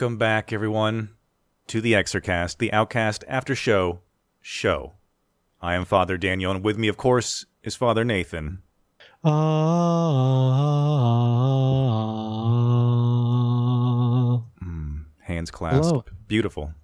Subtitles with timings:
[0.00, 1.10] welcome back, everyone,
[1.66, 3.98] to the Exorcast, the Outcast After Show
[4.40, 4.92] show.
[5.60, 8.62] I am Father Daniel, and with me, of course, is Father Nathan.
[9.24, 9.32] Ah.
[14.62, 15.86] Mm, hands clasped.
[15.86, 16.04] Hello.
[16.28, 16.74] Beautiful.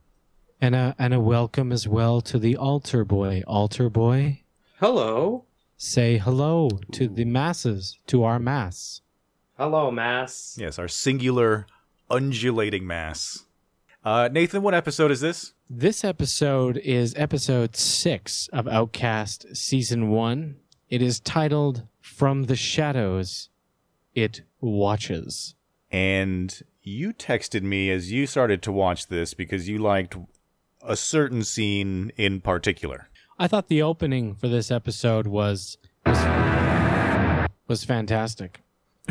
[0.60, 3.44] And a and a welcome as well to the altar boy.
[3.46, 4.42] Altar boy,
[4.80, 5.44] Hello.
[5.76, 9.02] say hello to the masses, to our mass.
[9.56, 10.56] Hello, Mass.
[10.58, 11.68] Yes, our singular
[12.10, 13.44] undulating mass.
[14.04, 15.52] Uh, Nathan, what episode is this?
[15.70, 20.56] This episode is episode six of Outcast season one.
[20.90, 23.48] It is titled "From the Shadows."
[24.14, 25.54] It watches.
[25.90, 30.16] And you texted me as you started to watch this because you liked
[30.82, 33.08] a certain scene in particular.
[33.38, 38.60] I thought the opening for this episode was was, was fantastic.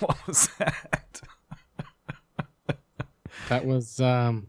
[0.00, 1.20] what was that?
[3.48, 4.46] That was um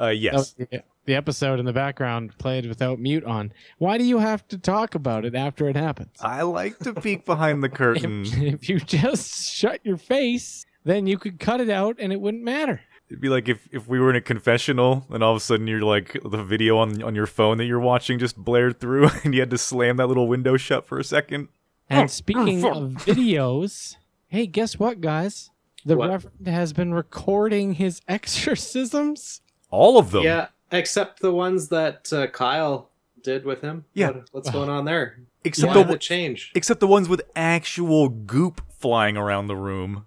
[0.00, 0.34] Uh, yes.
[0.34, 3.52] was the, the episode in the background played without mute on.
[3.78, 6.16] Why do you have to talk about it after it happens?
[6.20, 8.22] I like to peek behind the curtain.
[8.24, 12.20] If, if you just shut your face, then you could cut it out and it
[12.20, 12.80] wouldn't matter.
[13.08, 15.66] It'd be like if, if we were in a confessional and all of a sudden
[15.66, 19.34] you're like the video on on your phone that you're watching just blared through and
[19.34, 21.48] you had to slam that little window shut for a second.
[21.90, 23.96] And speaking of videos,
[24.28, 25.50] hey, guess what, guys?
[25.84, 26.10] The What?
[26.10, 29.40] Reverend has been recording his exorcisms.
[29.70, 30.22] All of them.
[30.22, 32.90] Yeah, except the ones that uh, Kyle
[33.22, 33.84] did with him.
[33.94, 34.10] Yeah.
[34.10, 35.18] What- what's going on there?
[35.44, 36.52] Except Why the the change?
[36.54, 40.06] except the ones with actual goop flying around the room.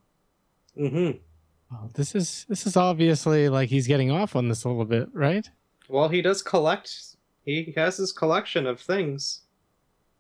[0.80, 1.18] Mm-hmm.
[1.76, 5.10] Oh, this is this is obviously like he's getting off on this a little bit,
[5.12, 5.50] right?
[5.90, 7.18] Well, he does collect.
[7.44, 9.42] He has his collection of things.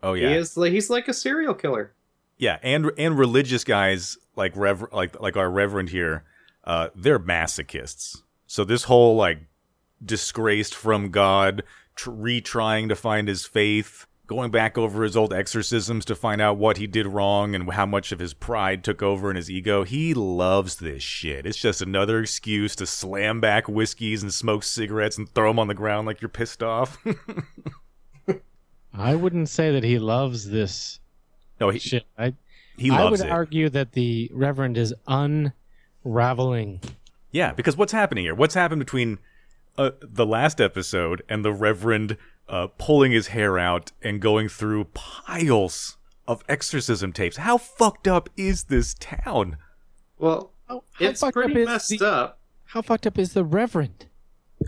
[0.04, 0.30] Oh yeah.
[0.30, 1.94] He is like he's like a serial killer.
[2.38, 6.24] Yeah, and and religious guys like rever- like like our reverend here,
[6.64, 8.22] uh they're masochists.
[8.48, 9.40] So this whole like
[10.04, 11.64] disgraced from God,
[11.96, 16.58] tr- retrying to find his faith, going back over his old exorcisms to find out
[16.58, 19.84] what he did wrong and how much of his pride took over in his ego.
[19.84, 21.46] He loves this shit.
[21.46, 25.68] It's just another excuse to slam back whiskeys and smoke cigarettes and throw them on
[25.68, 26.98] the ground like you're pissed off.
[28.94, 31.00] I wouldn't say that he loves this
[31.60, 32.06] no, he shit.
[32.18, 32.34] I
[32.78, 33.32] he I loves would it.
[33.32, 34.94] argue that the Reverend is
[36.04, 36.82] unraveling.
[37.32, 38.36] Yeah, because what's happening here?
[38.36, 39.20] What's happened between
[39.78, 42.18] uh, the last episode and the Reverend
[42.48, 47.38] uh, pulling his hair out and going through piles of exorcism tapes?
[47.38, 49.58] How fucked up is this town?
[50.18, 52.40] Well, How, how it's fucked pretty up is messed the, up.
[52.68, 54.06] How fucked up is the Reverend?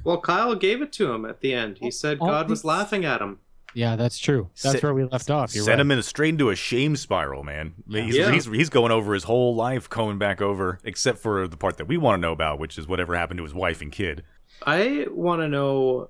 [0.03, 1.77] Well, Kyle gave it to him at the end.
[1.79, 3.39] He said All God was laughing at him.
[3.73, 4.49] Yeah, that's true.
[4.63, 5.53] That's Set- where we left off.
[5.53, 5.79] You're Sent right.
[5.81, 7.73] him in a, straight into a shame spiral, man.
[7.89, 8.31] He's, Yeah.
[8.31, 11.85] he's, he's going over his whole life, coming back over, except for the part that
[11.85, 14.23] we want to know about, which is whatever happened to his wife and kid.
[14.65, 16.09] I want to know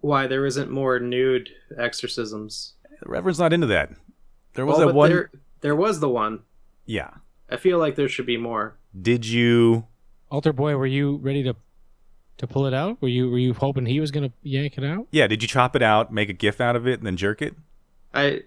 [0.00, 1.48] why there isn't more nude
[1.78, 2.74] exorcisms.
[3.00, 3.90] The Reverend's not into that.
[4.54, 5.10] There was Well, that one.
[5.10, 6.40] There, there was the one.
[6.84, 7.10] Yeah.
[7.50, 8.76] I feel like there should be more.
[9.00, 9.86] Did you?
[10.30, 11.54] Altar boy, were you ready to
[12.42, 13.00] to pull it out?
[13.00, 15.06] Were you were you hoping he was gonna yank it out?
[15.10, 15.26] Yeah.
[15.26, 17.54] Did you chop it out, make a gif out of it, and then jerk it?
[18.12, 18.42] I.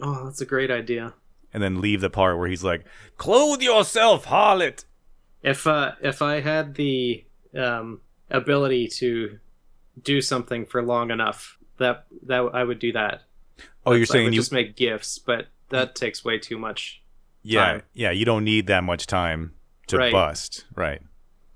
[0.00, 1.12] Oh, that's a great idea.
[1.52, 2.84] and then leave the part where he's like,
[3.16, 4.84] "Clothe yourself, harlot."
[5.42, 7.24] If uh, if I had the
[7.56, 9.38] um, ability to
[10.02, 13.22] do something for long enough, that that I would do that.
[13.84, 14.40] Oh, you're That's- I saying would you?
[14.40, 17.02] just make gifts, but that takes way too much.
[17.42, 17.82] yeah, time.
[17.94, 18.10] yeah.
[18.10, 19.54] You don't need that much time
[19.88, 20.12] to Right.
[20.12, 21.00] bust, right?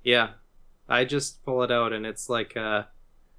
[0.03, 0.31] Yeah,
[0.89, 2.89] I just pull it out, and it's like a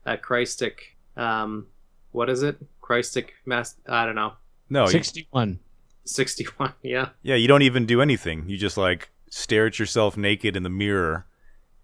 [0.05, 0.95] a Christic.
[1.17, 1.67] Um,
[2.11, 2.57] what is it?
[2.81, 3.75] Christic mass.
[3.87, 4.33] I don't know.
[4.69, 5.59] No, you, Sixty one.
[6.05, 6.73] Sixty one.
[6.83, 7.09] Yeah.
[7.23, 7.35] yeah.
[7.35, 8.47] You don't even do anything.
[8.49, 11.25] You just like stare at yourself naked in the mirror,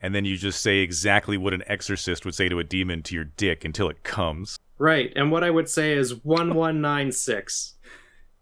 [0.01, 3.15] and then you just say exactly what an exorcist would say to a demon to
[3.15, 4.57] your dick until it comes.
[4.77, 5.11] Right.
[5.15, 7.75] And what I would say is one one nine six.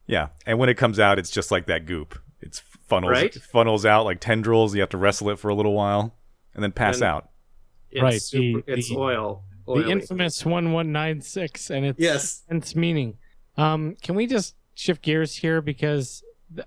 [0.08, 2.18] Yeah, and when it comes out, it's just like that goop.
[2.42, 3.34] It's funnels Right.
[3.34, 4.74] funnels out like tendrils.
[4.74, 6.16] You have to wrestle it for a little while,
[6.60, 7.30] and then pass And- out.
[7.90, 9.44] It's Right, Super, the- it's the- oil.
[9.66, 12.44] The infamous one one nine six, and its Yes.
[12.50, 13.18] its meaning.
[13.56, 16.24] Um, can we just shift gears here because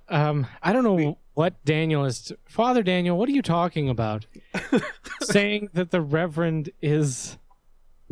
[0.08, 2.32] um I don't know what Daniel is.
[2.46, 4.26] Father Daniel, what are you talking about?
[5.22, 7.38] Saying that the Reverend is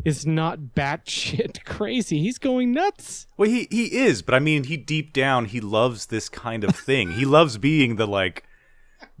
[0.03, 2.19] is not batshit crazy.
[2.19, 3.27] He's going nuts.
[3.37, 6.75] Well, he he is, but I mean, he deep down he loves this kind of
[6.75, 7.13] thing.
[7.13, 8.43] he loves being the like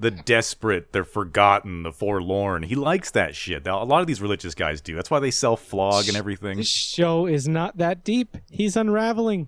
[0.01, 2.63] the desperate, the forgotten, the forlorn.
[2.63, 3.65] He likes that shit.
[3.67, 4.95] A lot of these religious guys do.
[4.95, 6.57] That's why they self flog and everything.
[6.57, 8.37] This show is not that deep.
[8.49, 9.47] He's unraveling.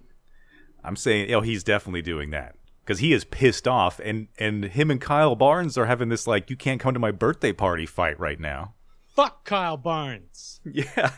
[0.84, 2.56] I'm saying, oh, he's definitely doing that.
[2.86, 6.50] because he is pissed off, and and him and Kyle Barnes are having this like
[6.50, 8.74] you can't come to my birthday party fight right now.
[9.08, 10.60] Fuck Kyle Barnes.
[10.72, 11.12] Yeah.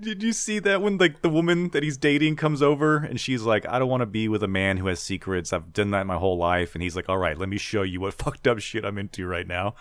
[0.00, 3.42] Did you see that when like the woman that he's dating comes over and she's
[3.42, 5.52] like, I don't want to be with a man who has secrets.
[5.52, 6.74] I've done that my whole life.
[6.74, 9.26] And he's like, All right, let me show you what fucked up shit I'm into
[9.26, 9.74] right now.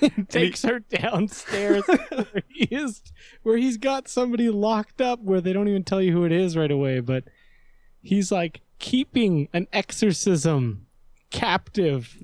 [0.28, 3.02] Takes her downstairs where he is,
[3.44, 6.56] where he's got somebody locked up where they don't even tell you who it is
[6.56, 7.24] right away, but
[8.02, 10.86] he's like keeping an exorcism
[11.30, 12.18] captive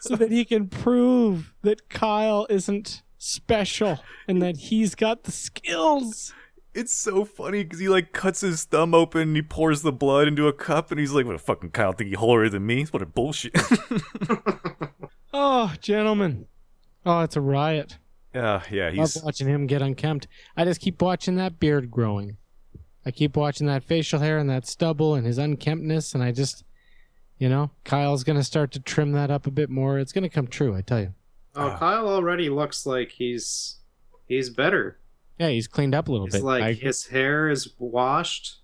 [0.00, 6.32] so that he can prove that Kyle isn't special and that he's got the skills.
[6.74, 10.28] It's so funny because he like cuts his thumb open and he pours the blood
[10.28, 12.84] into a cup and he's like, What a fucking Kyle think he holier than me?
[12.84, 13.56] What a bullshit.
[15.32, 16.46] Oh, gentlemen.
[17.04, 17.98] Oh, it's a riot.
[18.34, 20.26] yeah, yeah, Love he's watching him get unkempt.
[20.56, 22.38] I just keep watching that beard growing.
[23.04, 26.64] I keep watching that facial hair and that stubble and his unkemptness, and I just,
[27.38, 29.98] you know, Kyle's gonna start to trim that up a bit more.
[29.98, 31.14] It's gonna come true, I tell you.
[31.58, 31.78] Oh, Ah.
[31.78, 33.76] Kyle already looks like he's
[34.26, 34.98] he's better.
[35.38, 36.42] Yeah, he's cleaned up a little He's bit.
[36.44, 38.56] like I- his hair is washed.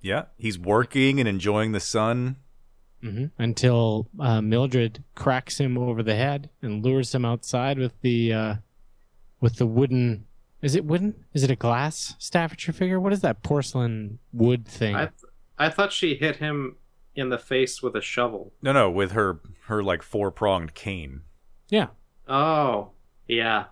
[0.00, 2.36] yeah, he's working and enjoying the sun.
[3.02, 3.30] Mhm.
[3.38, 8.54] Until uh, Mildred cracks him over the head and lures him outside with the uh,
[9.40, 10.26] with the wooden.
[10.62, 11.24] Is it wooden?
[11.34, 13.00] Is it a glass Staffordshire figure?
[13.00, 14.94] What is that porcelain wood thing?
[14.94, 16.76] I th- I thought she hit him
[17.16, 18.52] in the face with a shovel.
[18.62, 21.22] No, no, with her her like four pronged cane.
[21.68, 21.88] yeah,
[22.28, 22.90] Oh,
[23.28, 23.66] yeah.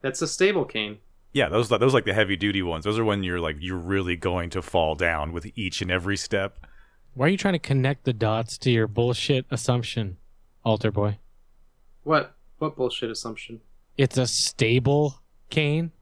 [0.00, 0.98] That's a stable cane.
[1.32, 2.84] Yeah, those those like the heavy duty ones.
[2.84, 6.16] Those are when you're like you're really going to fall down with each and every
[6.16, 6.66] step.
[7.14, 10.16] Why are you trying to connect the dots to your bullshit assumption,
[10.64, 11.18] altar boy?
[12.02, 13.60] What what bullshit assumption?
[13.96, 15.20] It's a stable
[15.50, 15.92] cane?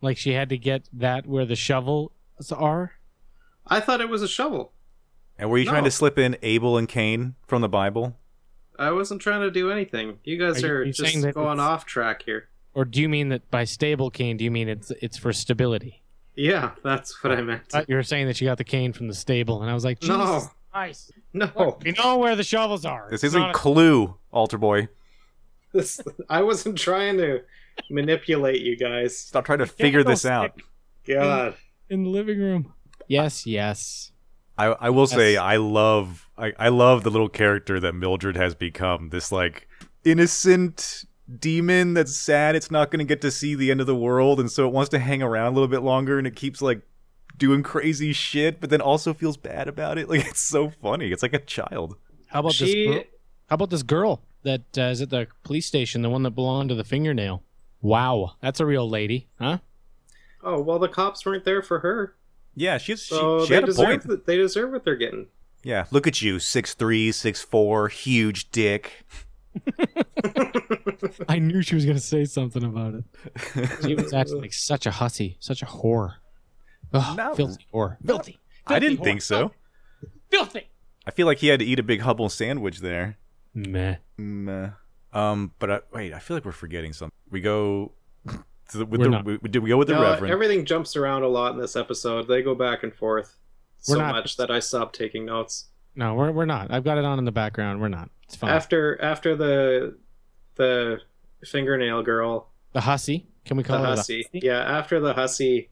[0.00, 2.12] Like she had to get that where the shovels
[2.52, 2.92] are?
[3.66, 4.72] I thought it was a shovel.
[5.38, 8.16] And were you trying to slip in Abel and Cain from the Bible?
[8.78, 10.18] I wasn't trying to do anything.
[10.24, 12.48] You guys Are you- are, are you just that going off track here.
[12.74, 16.02] Or do you mean that by stable cane, do you mean it's it's for stability?
[16.34, 17.72] Yeah, that's what I meant.
[17.86, 20.02] You were saying that you got the cane from the stable, and I was like,
[20.02, 20.16] No.
[20.34, 21.12] Jesus Christ.
[21.32, 23.06] No, you know where the shovels are.
[23.10, 24.88] This It's isn't not a- Clue, altar boy.
[25.72, 27.42] this, I wasn't trying to
[27.90, 29.16] manipulate you guys.
[29.16, 30.52] Stop trying to figure this out.
[31.06, 31.54] God.
[31.90, 32.72] in the living room.
[33.06, 34.10] Yes, yes.
[34.56, 35.42] I, I will say Yes.
[35.42, 39.10] I love I, I love the little character that Mildred has become.
[39.10, 39.68] This like
[40.04, 41.04] innocent
[41.38, 44.38] demon that's sad it's not going to get to see the end of the world
[44.38, 46.82] and so it wants to hang around a little bit longer and it keeps like
[47.38, 50.08] doing crazy shit but then also feels bad about it.
[50.14, 51.10] Like it's so funny.
[51.10, 51.96] It's like a child.
[52.28, 52.74] How about this?
[52.74, 53.02] Girl?
[53.48, 56.02] How about this girl that uh, is at the police station?
[56.02, 57.42] The one that belonged to the fingernail.
[57.80, 59.58] Wow, that's a real lady, huh?
[60.42, 62.14] oh well, the cops weren't there for her,
[62.56, 64.02] Yeah, she's so she, she they had a deserve point.
[64.04, 65.26] th- they deserve what they're getting.
[65.62, 69.04] Yeah, look at you, six three, six four, huge dick.
[71.28, 73.04] I knew she was going to say something about it.
[73.84, 76.14] She was acting like such a hussy, such a whore.
[76.92, 77.34] Ugh, No.
[77.34, 77.96] filthy whore.
[78.04, 78.38] Filthy.
[78.66, 79.52] I didn't Filthy think so.
[80.30, 80.68] Filthy.
[81.06, 83.18] I feel like he had to eat a big Hubble sandwich there.
[83.54, 83.96] Meh.
[84.18, 84.70] Uh,
[85.12, 87.12] um, but I, wait, I feel like we're forgetting something.
[87.30, 87.92] We go
[88.70, 89.24] to the, with We're the not.
[89.24, 90.32] we, we, we go with the No, Reverend?
[90.32, 92.26] everything jumps around a lot in this episode.
[92.28, 93.36] They go back and forth
[93.88, 95.66] We're so not- much that I stopped taking notes.
[95.96, 96.72] No, we're we're not.
[96.72, 97.80] I've got it on in the background.
[97.80, 98.10] We're not.
[98.24, 98.50] It's fine.
[98.50, 99.96] After after the
[100.56, 100.98] the
[101.44, 103.28] fingernail girl, the hussy.
[103.44, 104.46] Can we the call her hussy, the hussy?
[104.46, 105.70] yeah, after the hussy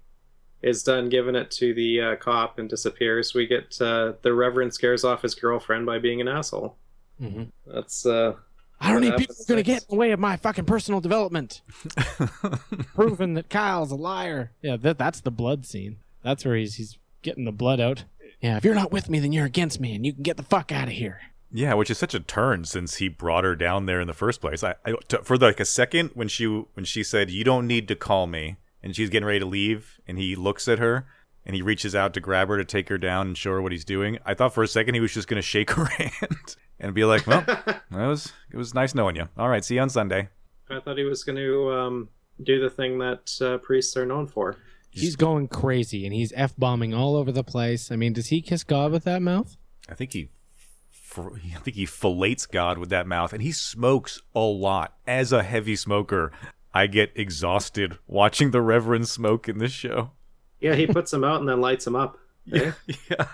[0.60, 4.72] is done giving it to the uh, cop and disappears, we get uh, the Reverend
[4.72, 6.76] scares off his girlfriend by being an asshole.
[7.20, 7.50] Mhm.
[7.66, 8.34] That's uh,
[8.82, 10.64] I don't need people who are going to get in the way of my fucking
[10.64, 11.62] personal development.
[12.94, 14.52] Proving that Kyle's a liar.
[14.62, 15.98] Yeah, that, that's the blood scene.
[16.22, 18.04] That's where he's he's getting the blood out.
[18.40, 20.42] Yeah, if you're not with me, then you're against me, and you can get the
[20.42, 21.20] fuck out of here.
[21.52, 24.40] yeah, which is such a turn since he brought her down there in the first
[24.40, 24.64] place.
[24.64, 27.86] I, I to, for like a second when she when she said you don't need
[27.88, 31.06] to call me and she's getting ready to leave and he looks at her
[31.46, 33.72] and he reaches out to grab her to take her down and show her what
[33.72, 34.18] he's doing.
[34.24, 37.26] I thought for a second he was just gonna shake her hand and be like,
[37.26, 39.28] well, that was it was nice knowing you.
[39.38, 40.28] All right, see you on Sunday.
[40.68, 42.08] I thought he was going to um,
[42.42, 44.56] do the thing that uh, priests are known for.
[44.90, 47.90] He's going crazy, and he's f bombing all over the place.
[47.90, 49.56] I mean, does he kiss God with that mouth?
[49.88, 50.28] I think he,
[50.90, 54.94] fr- I think he fillets God with that mouth, and he smokes a lot.
[55.06, 56.30] As a heavy smoker,
[56.74, 60.10] I get exhausted watching the Reverend smoke in this show.
[60.60, 62.18] Yeah, he puts him out and then lights him up.
[62.44, 63.26] Yeah, yeah.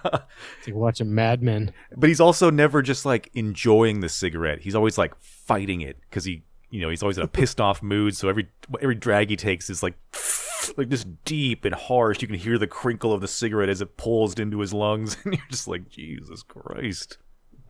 [0.58, 1.72] It's like watching Mad Men.
[1.96, 4.60] But he's also never just like enjoying the cigarette.
[4.60, 7.82] He's always like fighting it because he, you know, he's always in a pissed off
[7.82, 8.16] mood.
[8.16, 8.48] So every
[8.80, 9.94] every drag he takes is like,
[10.76, 12.20] like just deep and harsh.
[12.20, 15.34] You can hear the crinkle of the cigarette as it pulls into his lungs, and
[15.34, 17.18] you're just like, Jesus Christ.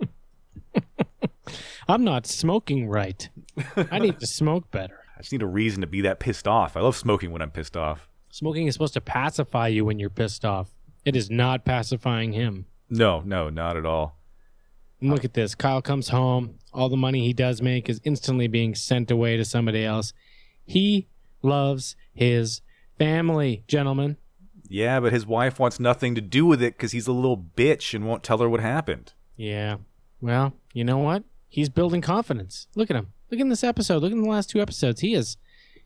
[1.88, 3.28] I'm not smoking right.
[3.90, 5.00] I need to smoke better.
[5.16, 6.76] I just need a reason to be that pissed off.
[6.76, 8.08] I love smoking when I'm pissed off.
[8.30, 10.68] Smoking is supposed to pacify you when you're pissed off.
[11.08, 12.66] It is not pacifying him.
[12.90, 14.18] No, no, not at all.
[15.00, 15.54] And look at this.
[15.54, 16.58] Kyle comes home.
[16.70, 20.12] All the money he does make is instantly being sent away to somebody else.
[20.66, 21.06] He
[21.40, 22.60] loves his
[22.98, 24.18] family, gentlemen.
[24.68, 27.94] Yeah, but his wife wants nothing to do with it because he's a little bitch
[27.94, 29.14] and won't tell her what happened.
[29.34, 29.78] Yeah.
[30.20, 31.24] Well, you know what?
[31.48, 32.66] He's building confidence.
[32.74, 33.14] Look at him.
[33.30, 34.02] Look in this episode.
[34.02, 35.00] Look in the last two episodes.
[35.00, 35.38] He is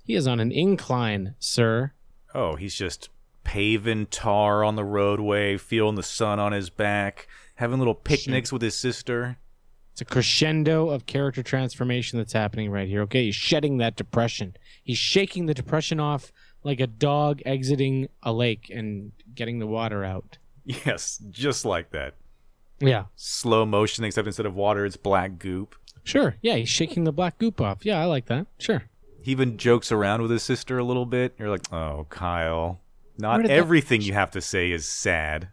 [0.03, 1.93] he is on an incline, sir.
[2.35, 3.09] Oh, he's just
[3.45, 8.63] paving tar on the roadway, feeling the sun on his back, having little picnics with
[8.63, 9.39] his sister.
[9.93, 13.03] It's a crescendo of character transformation that's happening right here.
[13.03, 14.57] Okay, he's shedding that depression.
[14.83, 16.33] He's shaking the depression off
[16.63, 20.39] like a dog exiting a lake and getting the water out.
[20.65, 22.15] Yes, just like that.
[22.81, 23.05] Yeah.
[23.17, 25.75] Slow motion, except instead of water, it's black goop.
[26.05, 26.37] Sure.
[26.41, 27.85] Yeah, he's shaking the black goop off.
[27.85, 28.47] Yeah, I like that.
[28.59, 28.85] Sure.
[29.23, 31.35] He even jokes around with his sister a little bit.
[31.39, 32.81] You're like, oh, Kyle.
[33.17, 35.49] Where Not did that- everything you have to say is sad.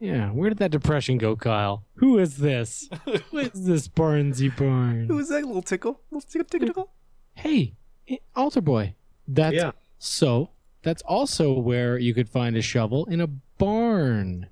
[0.00, 0.30] Yeah.
[0.30, 1.84] Where did that depression go, Kyle?
[1.94, 2.88] Who is this?
[3.04, 5.08] Who is this Barnsey Barn?
[5.08, 6.00] was that little tickle?
[6.10, 6.90] Little tickle, tickle, tickle.
[7.34, 7.74] Hey,
[8.08, 8.94] eh, altar boy.
[9.26, 9.72] That's Yeah.
[9.98, 10.50] so.
[10.82, 14.46] That's also where you could find a shovel in a barn.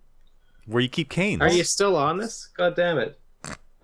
[0.67, 1.41] Where you keep canes.
[1.41, 2.49] Are you still on this?
[2.57, 3.19] God damn it.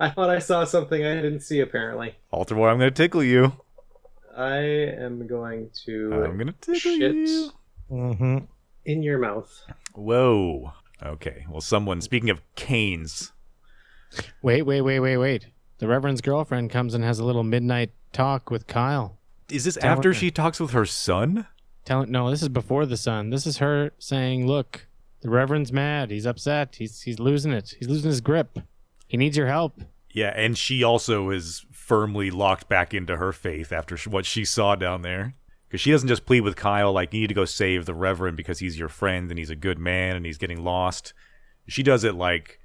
[0.00, 2.16] I thought I saw something I didn't see apparently.
[2.32, 3.52] Altar boy, I'm going to tickle you.
[4.36, 7.50] I am going to I'm going to tickle shit you.
[7.90, 8.38] Mm-hmm.
[8.84, 9.64] In your mouth.
[9.94, 10.72] Whoa.
[11.02, 11.44] Okay.
[11.48, 13.32] Well, someone, speaking of canes,
[14.42, 15.46] Wait, wait, wait, wait, wait.
[15.78, 19.16] The Reverend's girlfriend comes and has a little midnight talk with Kyle.
[19.50, 20.14] is this Tell after her.
[20.14, 21.46] she talks with her son?
[21.84, 23.30] Telling no, this is before the son.
[23.30, 24.86] This is her saying, "Look,
[25.22, 26.10] the Reverend's mad.
[26.10, 26.76] He's upset.
[26.76, 27.74] He's he's losing it.
[27.78, 28.58] He's losing his grip.
[29.08, 33.72] He needs your help." Yeah, and she also is firmly locked back into her faith
[33.72, 35.34] after what she saw down there.
[35.72, 38.36] Because she doesn't just plead with Kyle, like, you need to go save the Reverend
[38.36, 41.14] because he's your friend and he's a good man and he's getting lost.
[41.66, 42.58] She does it like,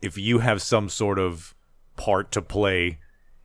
[0.00, 1.54] if you have some sort of
[1.98, 3.00] part to play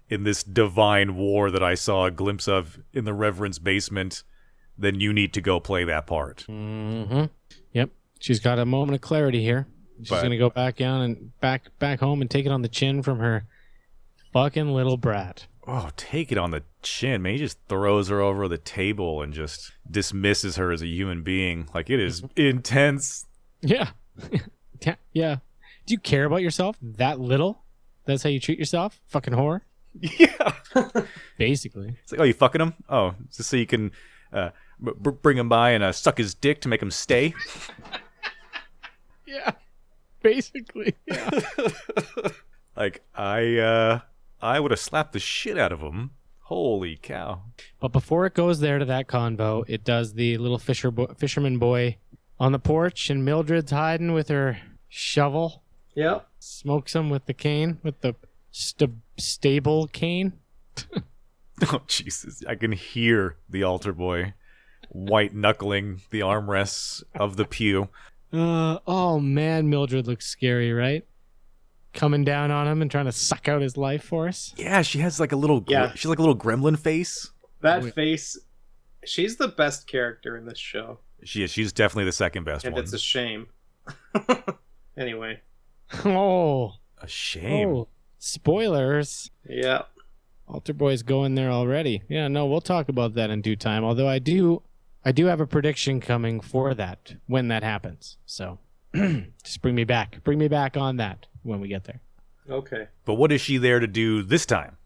[0.08, 4.24] in this divine war that I saw a glimpse of in the Reverend's basement,
[4.78, 6.46] then you need to go play that part.
[6.48, 7.26] Mm-hmm.
[7.74, 7.90] Yep.
[8.22, 9.68] She's got a moment of clarity here.
[10.00, 12.70] She's But- gonna go back down and back back home and take it on the
[12.70, 13.48] chin from her
[14.32, 15.48] fucking little brat.
[15.66, 17.34] Oh, take it on the chin, man.
[17.34, 21.70] He just throws her over the table and just dismisses her as a human being.
[21.74, 23.26] Like it is intense.
[23.66, 23.92] Yeah.
[25.14, 25.38] Yeah.
[25.86, 27.64] Do you care about yourself that little?
[28.06, 29.00] That's how you treat yourself?
[29.08, 29.62] Fucking whore?
[30.02, 30.54] Yeah.
[31.38, 31.96] Basically.
[32.04, 32.74] It's like, oh, you fucking him?
[32.90, 33.92] Oh, just so you can
[34.34, 34.50] uh,
[34.84, 34.92] b-
[35.22, 37.34] bring him by and uh, suck his dick to make him stay.
[39.26, 39.52] Yeah.
[40.22, 40.96] Basically.
[41.06, 41.30] Yeah.
[42.76, 44.00] like I, uh,
[44.44, 46.12] I would have slapped the shit out of him.
[46.48, 47.42] Holy cow!
[47.80, 51.58] but before it goes there to that convo, it does the little fisher bo- fisherman
[51.58, 51.98] boy
[52.40, 54.60] on the porch, and Mildred's hiding with her
[54.90, 55.64] shovel,
[55.96, 56.28] Yep.
[56.40, 58.16] smokes him with the cane, with the
[58.52, 60.34] st- stable cane.
[61.72, 62.44] Oh Jesus!
[62.50, 64.34] I can hear the altar boy
[64.90, 67.88] white knuckling the armrests of the pew.
[68.34, 71.06] Uh, oh man, Mildred looks scary, right?
[71.94, 74.54] Coming down on him and trying to suck out his life force.
[74.58, 75.60] Yeah, she has like a little.
[75.62, 75.94] gre- Yeah.
[75.94, 77.32] she's like a little gremlin face.
[77.62, 77.94] That Wait.
[77.96, 78.38] face.
[79.06, 81.52] She's the best character in this show, She is.
[81.52, 82.84] She's definitely the second best and one.
[82.84, 83.48] it's a shame.
[84.98, 85.42] anyway,
[86.06, 87.68] Oh, a shame.
[87.70, 87.88] oh,
[88.20, 89.30] spoilers.
[89.48, 89.84] yeah.
[90.48, 92.04] Altar Boy's going there already.
[92.10, 93.84] Yeah, no, we'll talk about that in due time.
[93.84, 94.62] Although I do,
[95.06, 98.18] I do have a prediction coming for that when that happens.
[98.26, 98.60] So,
[99.44, 102.02] just bring me back, bring me back on that when we get there.
[102.50, 102.88] Okay.
[103.06, 104.78] But what is she there to do this time?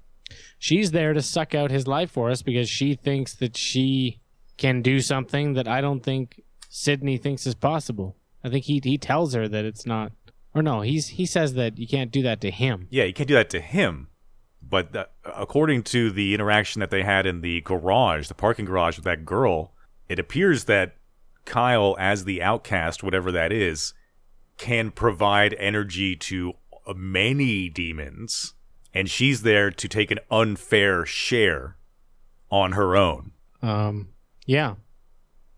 [0.59, 4.19] She's there to suck out his life for us because she thinks that she
[4.57, 8.15] can do something that I don't think Sydney thinks is possible.
[8.43, 10.11] I think he he tells her that it's not,
[10.53, 12.87] or no, he's he says that you can't do that to him.
[12.89, 14.07] Yeah, you can't do that to him.
[14.61, 18.97] But that, according to the interaction that they had in the garage, the parking garage
[18.97, 19.73] with that girl,
[20.09, 20.97] it appears that
[21.45, 23.93] Kyle, as the outcast, whatever that is,
[24.57, 26.53] can provide energy to
[26.95, 28.53] many demons,
[28.93, 31.75] and she's there to take an unfair share
[32.49, 33.31] on her own.
[33.61, 34.09] Um,
[34.45, 34.75] yeah,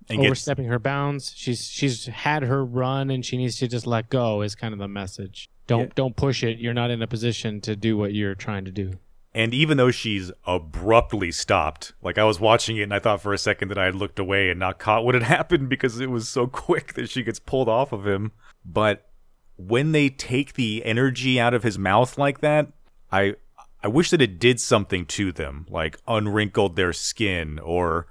[0.10, 1.34] And overstepping her bounds.
[1.36, 4.80] She's she's had her run and she needs to just let go is kind of
[4.80, 5.50] the message.
[5.68, 5.88] Don't Yeah.
[5.96, 6.58] don't push it.
[6.58, 8.94] You're not in a position to do what you're trying to do.
[9.36, 13.32] And even though she's abruptly stopped, like I was watching it and I thought for
[13.32, 16.10] a second that I had looked away and not caught what had happened because it
[16.10, 18.32] was so quick that she gets pulled off of him.
[18.66, 19.10] But
[19.58, 22.68] when they take the energy out of his mouth like that,
[23.12, 23.36] I
[23.82, 28.08] I wish that it did something to them, like unwrinkled their skin, or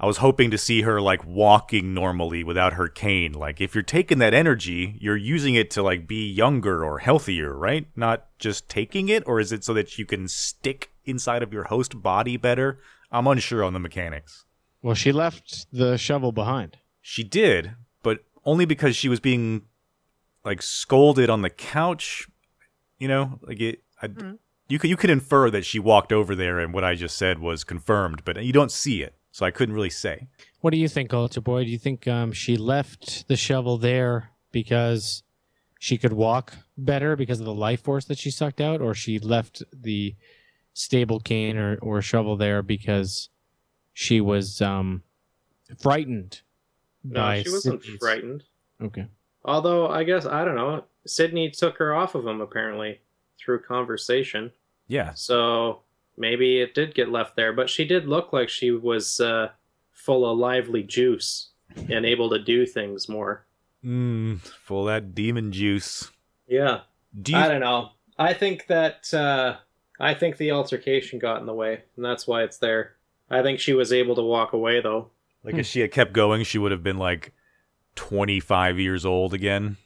[0.00, 3.32] I was hoping to see her like walking normally without her cane.
[3.32, 7.54] Like if you're taking that energy, you're using it to like be younger or healthier,
[7.56, 7.86] right?
[7.94, 11.64] Not just taking it, or is it so that you can stick inside of your
[11.64, 12.80] host body better?
[13.12, 14.44] I'm unsure on the mechanics.
[14.82, 16.78] Well, she left the shovel behind.
[17.02, 17.72] She did,
[18.44, 19.62] only because she was being
[20.44, 22.28] like scolded on the couch.
[22.98, 23.82] You know, like it.
[24.02, 24.08] I,
[24.68, 27.40] You could you could infer that she walked over there, and what I just said
[27.40, 30.28] was confirmed, but you don't see it, so I couldn't really say.
[30.60, 31.64] What do you think, Altar Boy?
[31.64, 35.24] Do you think um, she left the shovel there because
[35.80, 39.18] she could walk better because of the life force that she sucked out, or she
[39.18, 40.14] left the
[40.72, 43.28] stable cane or, or shovel there because
[43.92, 45.02] she was um,
[45.80, 46.42] frightened?
[47.04, 48.44] No, by she wasn't Sydney's- frightened.
[48.82, 49.06] Okay.
[49.44, 50.84] Although I guess I don't know.
[51.06, 53.00] Sydney took her off of him apparently
[53.38, 54.52] through conversation.
[54.86, 55.80] Yeah, So
[56.16, 59.50] maybe it did get left there, but she did look like she was uh,
[59.92, 61.50] full of lively juice
[61.88, 63.46] and able to do things more.
[63.84, 66.10] mm, full of that demon juice.
[66.48, 66.80] Yeah.
[67.22, 67.38] Do you?
[67.38, 67.90] I don't know.
[68.18, 69.56] I think that uh,
[69.98, 72.96] I think the altercation got in the way, and that's why it's there.
[73.30, 75.10] I think she was able to walk away though.
[75.42, 77.32] Like if she had kept going, she would have been like
[77.96, 79.76] 25 years old again.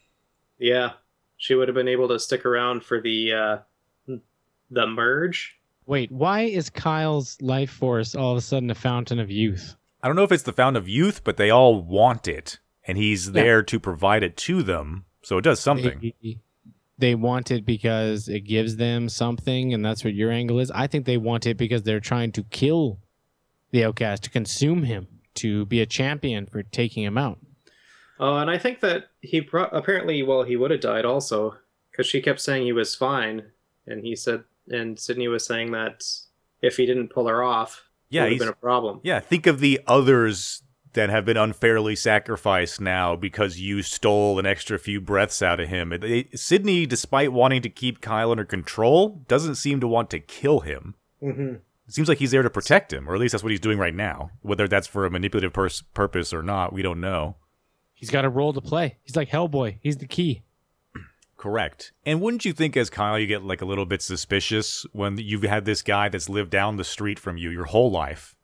[0.57, 0.93] Yeah,
[1.37, 3.57] she would have been able to stick around for the uh,
[4.69, 5.57] the merge.
[5.85, 9.75] Wait, why is Kyle's life force all of a sudden a fountain of youth?
[10.01, 12.97] I don't know if it's the fountain of youth, but they all want it, and
[12.97, 15.05] he's there to provide it to them.
[15.21, 16.13] So it does something.
[16.21, 16.39] They,
[16.97, 20.71] they want it because it gives them something, and that's what your angle is.
[20.71, 22.99] I think they want it because they're trying to kill
[23.71, 27.39] the outcast, to consume him, to be a champion for taking him out.
[28.19, 31.55] Oh, and I think that he pro- apparently, well, he would have died also
[31.91, 33.43] because she kept saying he was fine,
[33.87, 36.03] and he said, and Sydney was saying that
[36.61, 39.01] if he didn't pull her off, Yeah, it would have he's- been a problem.
[39.03, 40.61] Yeah, think of the others
[40.93, 45.67] that have been unfairly sacrificed now because you stole an extra few breaths out of
[45.67, 45.91] him.
[45.91, 50.19] It- it- Sydney, despite wanting to keep Kyle under control, doesn't seem to want to
[50.19, 50.95] kill him.
[51.21, 51.55] Mm-hmm.
[51.87, 53.77] It seems like he's there to protect him, or at least that's what he's doing
[53.77, 54.31] right now.
[54.41, 57.35] Whether that's for a manipulative pers- purpose or not, we don't know.
[57.93, 58.97] He's got a role to play.
[59.03, 59.77] He's like Hellboy.
[59.81, 60.43] He's the key.
[61.37, 61.93] Correct.
[62.05, 65.43] And wouldn't you think, as Kyle, you get like a little bit suspicious when you've
[65.43, 68.35] had this guy that's lived down the street from you your whole life,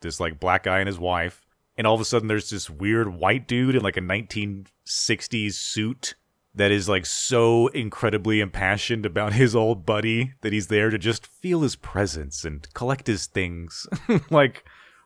[0.00, 3.14] this like black guy and his wife, and all of a sudden there's this weird
[3.14, 6.14] white dude in like a 1960s suit
[6.54, 11.26] that is like so incredibly impassioned about his old buddy that he's there to just
[11.26, 13.86] feel his presence and collect his things.
[14.30, 14.64] like,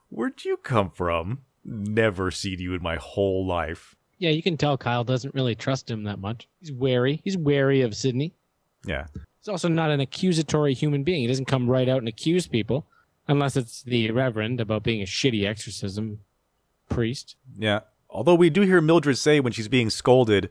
[0.09, 1.42] where'd you come from?
[1.64, 3.94] Never seen you in my whole life.
[4.18, 6.48] Yeah, you can tell Kyle doesn't really trust him that much.
[6.61, 7.20] He's wary.
[7.22, 8.32] He's wary of Sydney.
[8.85, 9.06] Yeah.
[9.40, 11.20] He's also not an accusatory human being.
[11.20, 12.87] He doesn't come right out and accuse people
[13.28, 16.20] unless it's the Reverend about being a shitty exorcism
[16.88, 17.37] priest.
[17.59, 17.80] Yeah.
[18.09, 20.50] Although we do hear Mildred say when she's being scolded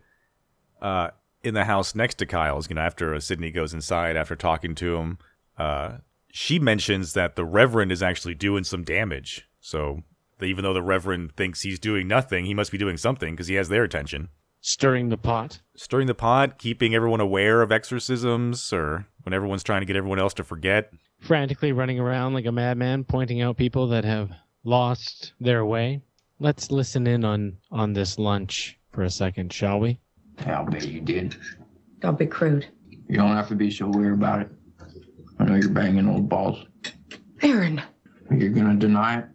[0.81, 1.09] uh,
[1.43, 4.95] in the house next to Kyle's, you know, after Sydney goes inside after talking to
[4.97, 5.17] him,
[5.57, 5.97] uh,
[6.31, 9.47] she mentions that the Reverend is actually doing some damage.
[9.61, 10.03] So
[10.41, 13.55] even though the Reverend thinks he's doing nothing, he must be doing something because he
[13.55, 14.29] has their attention.
[14.61, 15.61] Stirring the pot.
[15.75, 20.19] Stirring the pot, keeping everyone aware of exorcisms, or when everyone's trying to get everyone
[20.19, 20.91] else to forget.
[21.19, 24.31] frantically running around like a madman, pointing out people that have
[24.63, 26.01] lost their way.
[26.39, 29.99] Let's listen in on on this lunch for a second, shall we?
[30.45, 31.35] I'll bet you did.
[31.99, 32.67] Don't be crude.
[33.07, 34.49] You don't have to be so weird about it.
[35.39, 36.65] I know you're banging old balls.
[37.41, 37.81] Aaron,
[38.31, 39.25] You're gonna deny it?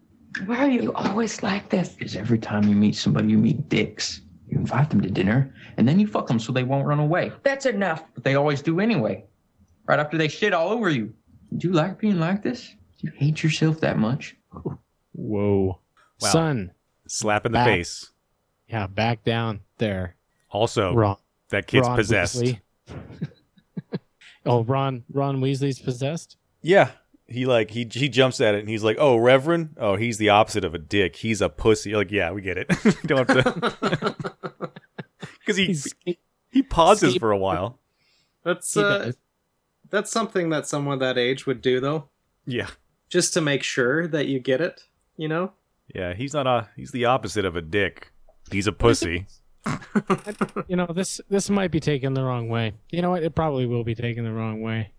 [0.46, 1.90] why are you always like this?
[1.90, 4.22] Because every time you meet somebody, you meet dicks.
[4.48, 7.32] You invite them to dinner, and then you fuck them so they won't run away.
[7.42, 8.02] That's enough.
[8.14, 9.24] But they always do anyway.
[9.86, 11.12] Right after they shit all over you.
[11.56, 12.68] Do you like being like this?
[12.98, 14.36] Do you hate yourself that much?
[15.12, 15.80] Whoa.
[16.20, 16.28] Wow.
[16.28, 16.72] Son.
[17.06, 17.66] Slap in the Back.
[17.66, 18.10] face.
[18.68, 20.14] Yeah, back down there.
[20.50, 21.16] Also, Ron.
[21.50, 22.36] that kid's Ron possessed.
[22.42, 22.60] Weasley.
[24.46, 26.36] oh, Ron Ron Weasley's possessed?
[26.62, 26.90] Yeah.
[27.26, 29.76] He like he he jumps at it and he's like, "Oh, Reverend?
[29.78, 31.14] Oh, he's the opposite of a dick.
[31.14, 32.68] He's a pussy." You're like, yeah, we get it.
[33.06, 34.16] don't have to
[35.38, 35.94] because he He's
[36.50, 37.78] he pauses escape- for a while.
[38.44, 39.12] That's uh,
[39.90, 42.08] that's something that someone that age would do though,
[42.46, 42.66] Yeah,
[43.08, 44.82] just to make sure that you get it.
[45.16, 45.52] You know.
[45.94, 46.14] yeah.
[46.14, 48.10] He's not a he's the opposite of a dick.
[48.50, 49.26] He's a pussy.
[50.68, 52.72] you know, this this might be taken the wrong way.
[52.90, 53.22] You know what?
[53.22, 54.92] It probably will be taken the wrong way.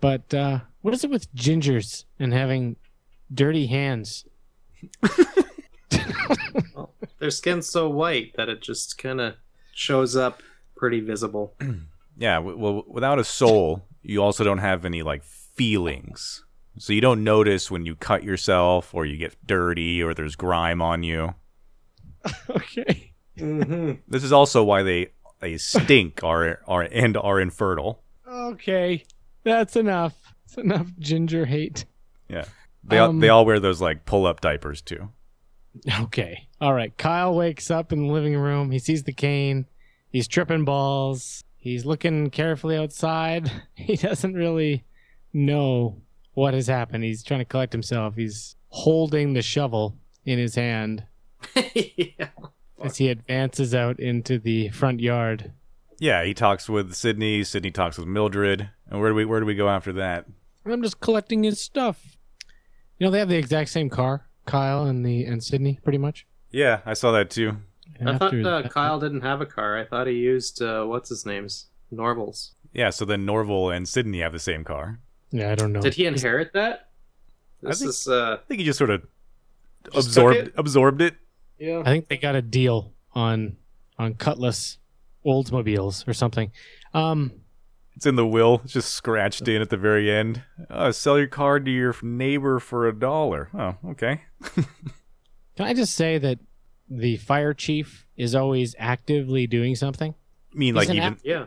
[0.00, 2.76] But uh what is it with gingers and having
[3.32, 4.24] dirty hands?
[6.74, 9.34] well, Their skin's so white that it just kind of
[9.72, 10.42] shows up
[10.76, 11.54] pretty visible.
[12.14, 12.38] Yeah.
[12.40, 16.44] Well, without a soul, you also don't have any like feelings.
[16.78, 20.82] So you don't notice when you cut yourself or you get dirty or there's grime
[20.82, 21.34] on you.
[22.50, 23.11] okay.
[23.38, 23.92] Mm-hmm.
[24.08, 25.08] This is also why they
[25.40, 28.02] they stink are are and are infertile.
[28.28, 29.04] Okay.
[29.44, 30.14] That's enough.
[30.46, 31.84] That's enough ginger hate.
[32.28, 32.44] Yeah.
[32.84, 35.10] They all Um, they all wear those like pull up diapers too.
[36.00, 36.48] Okay.
[36.60, 36.96] All right.
[36.98, 38.70] Kyle wakes up in the living room.
[38.70, 39.66] He sees the cane.
[40.10, 41.42] He's tripping balls.
[41.56, 43.50] He's looking carefully outside.
[43.74, 44.84] He doesn't really
[45.32, 46.02] know
[46.34, 47.02] what has happened.
[47.04, 48.14] He's trying to collect himself.
[48.14, 51.04] He's holding the shovel in his hand
[51.74, 52.28] yeah.
[52.84, 55.52] As he advances out into the front yard.
[55.98, 57.44] Yeah, he talks with Sydney.
[57.44, 58.70] Sydney talks with Mildred.
[58.90, 60.26] And where do we where do we go after that?
[60.66, 62.16] I'm just collecting his stuff.
[62.98, 66.26] You know, they have the exact same car, Kyle and the and Sydney, pretty much.
[66.50, 67.56] Yeah, I saw that too.
[67.98, 69.78] And I thought uh, that- Kyle didn't have a car.
[69.78, 72.52] I thought he used uh, what's his name's Norvals.
[72.72, 74.98] Yeah, so then Norval and Sydney have the same car.
[75.30, 75.80] Yeah, I don't know.
[75.80, 76.88] Did he inherit that?
[77.66, 79.02] I think- is uh I think he just sort of
[79.92, 80.54] Just absorbed it?
[80.56, 81.14] absorbed it.
[81.62, 81.80] Yeah.
[81.80, 83.56] I think they got a deal on
[83.98, 84.78] on Cutlass
[85.24, 86.50] Oldsmobiles or something.
[86.94, 87.32] Um,
[87.94, 88.60] It's in the will.
[88.64, 90.42] It's just scratched in at the very end.
[90.70, 93.48] Uh, sell your car to your neighbor for a dollar.
[93.54, 94.22] Oh, okay.
[95.56, 96.38] can I just say that
[96.88, 100.14] the fire chief is always actively doing something?
[100.52, 101.44] I mean, He's like an even act- Yeah.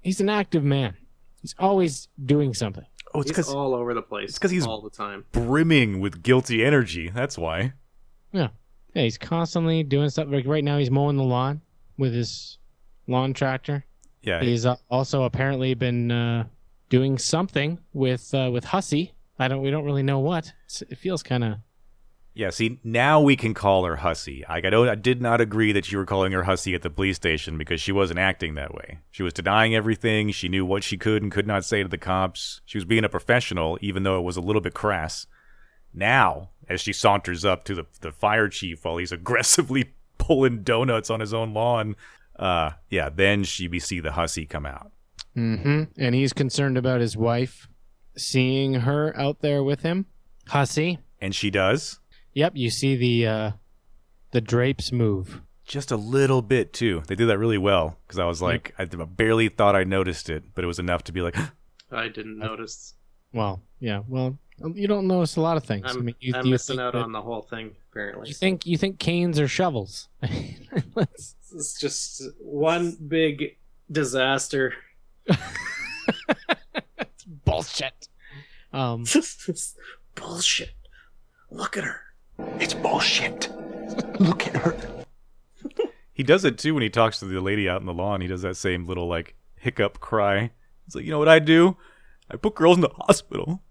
[0.00, 0.96] He's an active man.
[1.40, 2.84] He's always doing something.
[3.14, 4.30] oh, it's because all over the place.
[4.30, 5.24] it's 'cause he's- all the time.
[5.32, 7.08] brimming with guilty energy.
[7.10, 7.74] That's why.
[8.32, 8.48] Yeah,
[8.94, 10.28] he's constantly doing stuff.
[10.30, 11.60] Like right now, he's mowing the lawn
[11.98, 12.58] with his
[13.06, 13.84] lawn tractor.
[14.22, 16.44] Yeah, He's uh, also apparently been uh,
[16.90, 19.14] doing something with uh, with Hussey.
[19.38, 19.62] I don't.
[19.62, 20.52] We don't really know what.
[20.66, 21.54] It's, it feels kind of.
[22.34, 22.50] yeah.
[22.50, 24.44] See, now we can call her hussy.
[24.48, 24.88] Like, I don't.
[24.88, 27.80] I did not agree that you were calling her hussy at the police station because
[27.80, 29.00] she wasn't acting that way.
[29.10, 30.30] She was denying everything.
[30.30, 32.60] She knew what she could and could not say to the cops.
[32.64, 35.26] She was being a professional, even though it was a little bit crass.
[35.94, 41.10] Now, as she saunters up to the the fire chief while he's aggressively pulling donuts
[41.10, 41.96] on his own lawn,
[42.38, 44.92] uh, yeah, then she we see the hussy come out.
[45.36, 45.84] Mm-hmm.
[45.96, 47.68] And he's concerned about his wife
[48.16, 50.06] seeing her out there with him.
[50.48, 50.98] hussy.
[51.20, 52.00] And she does.
[52.34, 52.52] Yep.
[52.56, 53.50] You see the uh,
[54.32, 55.40] the drapes move.
[55.64, 57.02] Just a little bit too.
[57.06, 60.42] They did that really well because I was like, I barely thought I noticed it,
[60.54, 61.36] but it was enough to be like,
[61.92, 62.94] I didn't notice.
[63.32, 64.02] Well, yeah.
[64.08, 64.38] Well,
[64.74, 65.84] you don't notice a lot of things.
[65.88, 67.72] I'm, I mean, you, I'm you missing out that- on the whole thing.
[67.90, 70.08] Apparently, You think you think canes are shovels?
[70.94, 73.56] Let's- this is just one big
[73.90, 74.72] disaster.
[76.98, 78.08] It's bullshit.
[78.72, 79.04] Um,
[80.14, 80.70] Bullshit.
[81.50, 82.00] Look at her.
[82.58, 83.50] It's bullshit.
[84.18, 84.76] Look at her.
[86.14, 88.20] he does it too when he talks to the lady out in the lawn.
[88.22, 90.50] He does that same little like hiccup cry.
[90.86, 91.76] He's like, you know what I do?
[92.30, 93.62] I put girls in the hospital.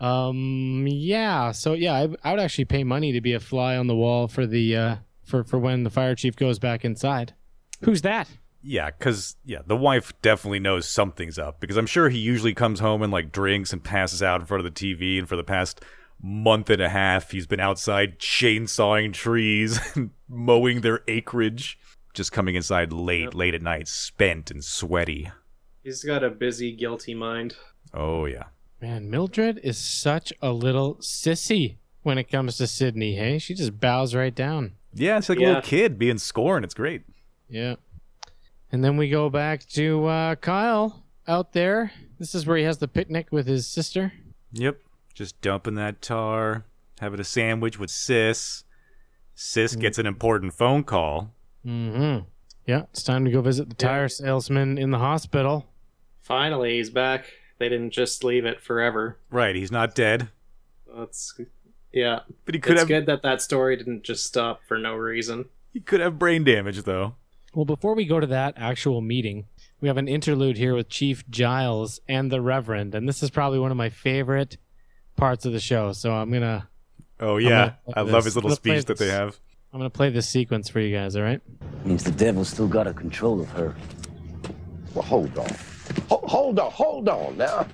[0.00, 1.52] um, yeah.
[1.52, 4.28] So yeah, I, I would actually pay money to be a fly on the wall
[4.28, 7.34] for the uh for for when the fire chief goes back inside.
[7.82, 8.28] Who's that?
[8.66, 12.80] Yeah, because yeah, the wife definitely knows something's up because I'm sure he usually comes
[12.80, 15.18] home and like drinks and passes out in front of the TV.
[15.18, 15.82] And for the past
[16.22, 21.78] month and a half, he's been outside chainsawing trees and mowing their acreage.
[22.14, 23.34] Just coming inside late, Yep.
[23.34, 25.30] late at night, spent and sweaty.
[25.82, 27.56] He's got a busy, guilty mind.
[27.92, 28.44] Oh yeah,
[28.80, 33.16] Man, Mildred is such a little sissy when it comes to Sydney.
[33.16, 34.72] Hey, she just bows right down.
[34.92, 35.18] yeah.
[35.18, 36.64] It's like a little kid being scorned.
[36.64, 37.02] It's great.
[37.48, 37.76] Yeah.
[38.72, 41.92] And then we go back to uh, Kyle out there.
[42.18, 44.12] This is where he has the picnic with his sister.
[44.52, 44.78] Yep,
[45.14, 46.64] just dumping that tar,
[47.00, 48.64] having a sandwich with Sis.
[49.34, 51.33] Sis gets an important phone call.
[51.66, 52.24] Mm-hmm.
[52.66, 55.66] Yeah, it's time to go visit the tire salesman in the hospital.
[56.22, 57.26] Finally, he's back.
[57.58, 59.18] They didn't just leave it forever.
[59.30, 60.28] Right, he's not dead,
[60.96, 61.38] That's
[61.92, 62.20] yeah.
[62.44, 65.46] but he could it's have good that that story didn't just stop for no reason.
[65.72, 67.14] he could have brain damage though.
[67.54, 69.46] Well, before we go to that actual meeting,
[69.80, 73.58] we have an interlude here with Chief Giles and the Reverend, and this is probably
[73.60, 74.56] one of my favorite
[75.16, 75.92] parts of the show.
[75.92, 76.68] So I'm gonna
[77.20, 78.24] Oh yeah, gonna I play love this.
[78.24, 79.14] his little I'm play speech that they this.
[79.14, 79.38] have.
[79.74, 81.16] I'm gonna play this sequence for you guys.
[81.16, 81.40] All right?
[81.84, 83.74] Means the devil still got a control of her.
[84.94, 85.48] Well, hold on.
[86.08, 87.66] Ho- hold on, hold on now.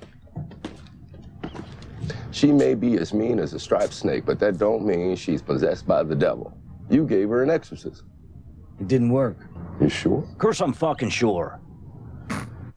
[2.31, 5.87] She may be as mean as a striped snake, but that don't mean she's possessed
[5.87, 6.57] by the devil.
[6.89, 8.09] You gave her an exorcism.
[8.81, 9.37] It didn't work.
[9.79, 10.27] You sure?
[10.39, 11.61] Curse, I'm fucking sure.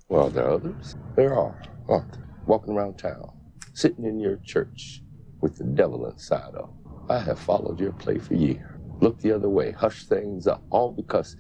[0.10, 0.98] Well, there are others.
[1.16, 2.28] There are, aren't there?
[2.46, 3.32] Walking around town,
[3.74, 5.02] sitting in your church
[5.40, 6.66] with the devil inside of.
[6.66, 7.06] 'em.
[7.10, 8.73] I have followed your play for years.
[9.04, 11.36] Look the other way, hush things up, all because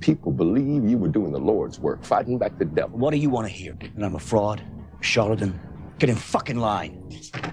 [0.00, 2.98] people believe you were doing the Lord's work, fighting back the devil.
[2.98, 3.74] What do you want to hear?
[3.94, 4.62] And I'm a fraud?
[5.00, 5.58] A charlatan?
[5.98, 7.10] Get in fucking line.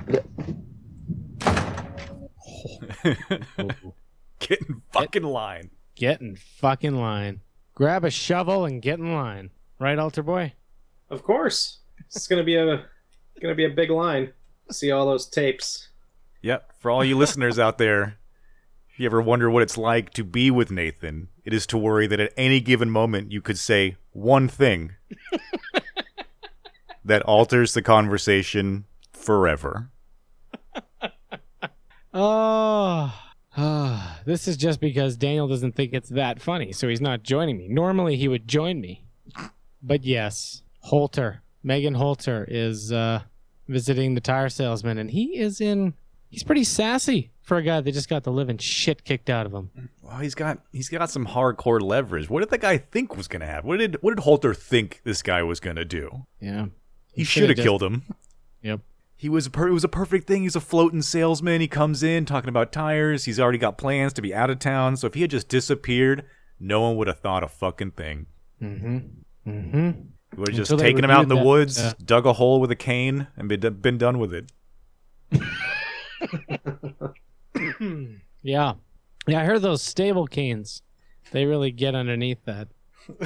[4.39, 5.69] Get in fucking line.
[5.95, 7.39] Get in fucking line.
[7.73, 9.51] Grab a shovel and get in line.
[9.79, 10.55] Right, altar boy?
[11.10, 12.83] Of course, it's gonna be a
[13.41, 14.33] gonna be a big line.
[14.71, 15.88] See all those tapes.
[16.41, 16.73] Yep.
[16.79, 18.16] For all you listeners out there,
[18.97, 22.07] if you ever wonder what it's like to be with Nathan, it is to worry
[22.07, 24.95] that at any given moment you could say one thing
[27.05, 29.91] that alters the conversation forever.
[32.12, 33.13] Oh,
[33.55, 37.60] ah, this is just because Daniel doesn't think it's that funny, so he's not joining
[37.60, 37.67] me.
[37.67, 39.03] Normally he would join me.
[39.83, 43.21] But yes, Holter, Megan Holter is uh,
[43.67, 45.93] visiting the tire salesman, and he is in.
[46.38, 49.54] He's pretty sassy for a guy that just got the living shit kicked out of
[49.56, 49.71] him.
[50.04, 52.30] Well, he's got he's got some hardcore leverage.
[52.30, 53.67] What did the guy think was going to happen?
[53.67, 56.28] What did what did Holter think this guy was going to do?
[56.39, 56.67] Yeah,
[57.12, 58.04] He, shoulda should have killed him.
[58.62, 58.82] Yep.
[59.15, 60.43] He was a per- it was a perfect thing.
[60.43, 61.60] He's a floating salesman.
[61.60, 63.26] He comes in talking about tires.
[63.26, 64.95] He's already got plans to be out of town.
[64.95, 66.23] So if he had just disappeared,
[66.60, 68.28] no one would have thought a fucking thing.
[68.62, 68.97] Mm-hmm.
[69.50, 69.91] Mm-hmm.
[70.34, 72.34] We would have just Until taken him out in the that, woods, uh, dug a
[72.34, 74.52] hole with a cane, and been, been done with it.
[78.44, 78.74] Yeah.
[79.28, 80.82] Yeah, I heard those stable canes.
[81.32, 82.70] They really get underneath that.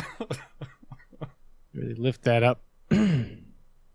[1.74, 2.62] really lift that up.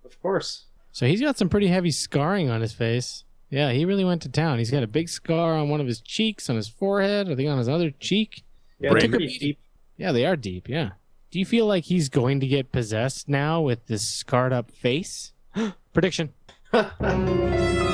[0.05, 0.67] Of course.
[0.93, 3.25] So he's got some pretty heavy scarring on his face.
[3.51, 4.59] Yeah, he really went to town.
[4.59, 7.49] He's got a big scar on one of his cheeks, on his forehead, I think
[7.49, 8.45] on his other cheek.
[8.79, 9.59] Yeah, they're pretty deep.
[9.97, 10.91] Yeah, they are deep, yeah.
[11.31, 15.33] Do you feel like he's going to get possessed now with this scarred up face?
[15.93, 16.33] Prediction.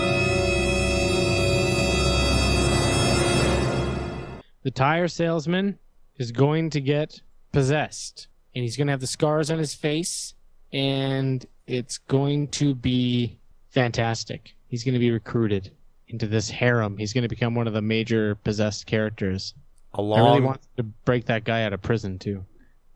[4.63, 5.79] the tire salesman
[6.17, 7.21] is going to get
[7.53, 10.35] possessed and he's going to have the scars on his face
[10.73, 13.39] and it's going to be
[13.71, 15.71] fantastic he's going to be recruited
[16.09, 19.55] into this harem he's going to become one of the major possessed characters
[19.95, 22.45] i really Along want to break that guy out of prison too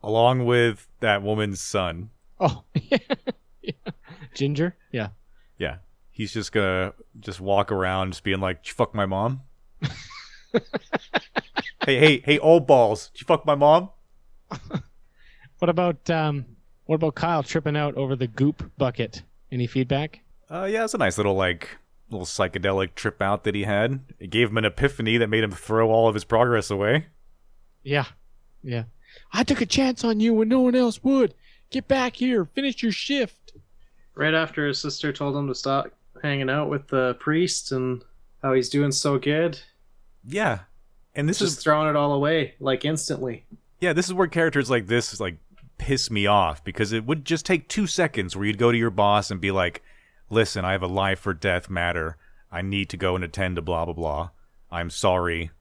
[0.03, 2.09] along with that woman's son.
[2.39, 2.97] oh yeah.
[4.33, 5.09] ginger yeah
[5.57, 5.77] Yeah.
[6.11, 9.41] He's just gonna just walk around just being like, fuck my mom?
[11.87, 13.09] hey, hey, hey, old balls.
[13.09, 13.89] Did you fuck my mom?
[15.59, 16.45] what about um
[16.85, 20.97] what about kyle tripping out over the goop bucket any feedback Uh yeah, it's a
[20.97, 21.77] nice little like
[22.09, 23.99] little psychedelic trip out that he had.
[24.19, 27.07] It gave him an epiphany that made him throw all of his progress away.
[27.83, 28.05] Yeah.
[28.63, 28.83] Yeah.
[29.33, 31.33] I took a chance on you when no one else would.
[31.69, 32.45] Get back here.
[32.45, 33.51] Finish your shift.
[34.15, 35.91] Right after his sister told him to stop
[36.23, 38.01] hanging out with the priest and
[38.41, 39.59] how he's doing so good,
[40.23, 40.59] Yeah.
[41.17, 43.45] And this just is throwing it all away like instantly.
[43.81, 45.37] yeah, this is where characters like this like
[45.77, 48.89] piss me off because it would just take two seconds where you'd go to your
[48.89, 49.83] boss and be like,
[50.29, 52.17] "Listen, I have a life or death matter.
[52.51, 54.29] I need to go and attend to blah blah blah.
[54.71, 55.51] I'm sorry,"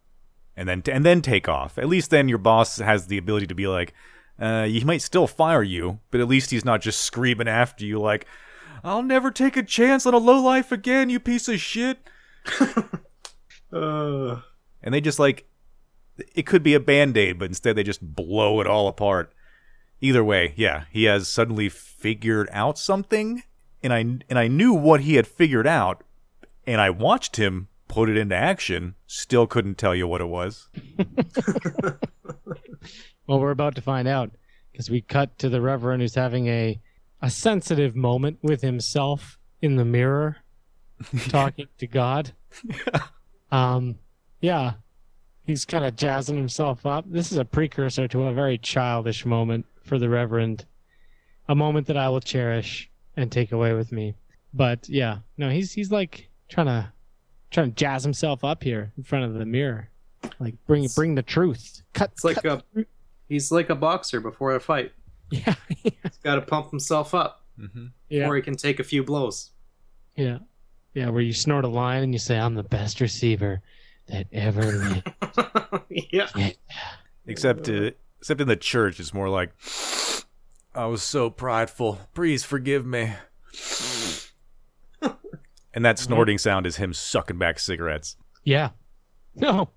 [0.56, 1.78] and then and then take off.
[1.78, 3.94] At least then your boss has the ability to be like,
[4.38, 7.98] uh, "He might still fire you, but at least he's not just screaming after you
[7.98, 8.26] like."
[8.84, 11.98] I'll never take a chance on a low life again, you piece of shit.
[13.72, 14.40] Uh,
[14.82, 15.46] and they just like
[16.34, 19.32] it could be a band-aid but instead they just blow it all apart.
[20.00, 23.42] Either way yeah he has suddenly figured out something
[23.82, 26.04] and i and i knew what he had figured out
[26.66, 28.94] and i watched him put it into action.
[29.06, 30.68] Still couldn't tell you what it was.
[33.26, 34.30] Well, we're about to find out
[34.70, 36.80] because we cut to the Reverend who's having a
[37.22, 40.36] a sensitive moment with himself in the mirror,
[41.28, 42.32] talking to God.
[43.52, 44.00] Um,
[44.40, 44.74] yeah,
[45.44, 47.04] he's kind of jazzing himself up.
[47.08, 50.66] This is a precursor to a very childish moment for the Reverend,
[51.48, 54.14] a moment that I will cherish and take away with me.
[54.52, 56.92] But yeah, no, he's he's like trying to
[57.50, 59.90] trying to jazz himself up here in front of the mirror,
[60.38, 61.82] like bring bring the truth.
[61.92, 62.10] Cut.
[62.12, 62.84] it's like cut a
[63.28, 64.92] he's like a boxer before a fight.
[65.30, 67.86] yeah, He's got to pump himself up mm-hmm.
[68.08, 68.20] yeah.
[68.20, 69.50] before he can take a few blows.
[70.14, 70.38] Yeah.
[70.94, 73.60] Yeah, where you snort a line and you say, I'm the best receiver
[74.08, 75.12] that ever lived.
[76.12, 76.28] yeah.
[76.36, 76.50] Yeah.
[77.26, 77.90] except uh,
[78.20, 79.50] except in the church it's more like
[80.74, 83.12] i was so prideful please forgive me
[85.74, 88.16] and that snorting sound is him sucking back cigarettes
[88.46, 88.70] yeah.
[89.34, 89.68] No.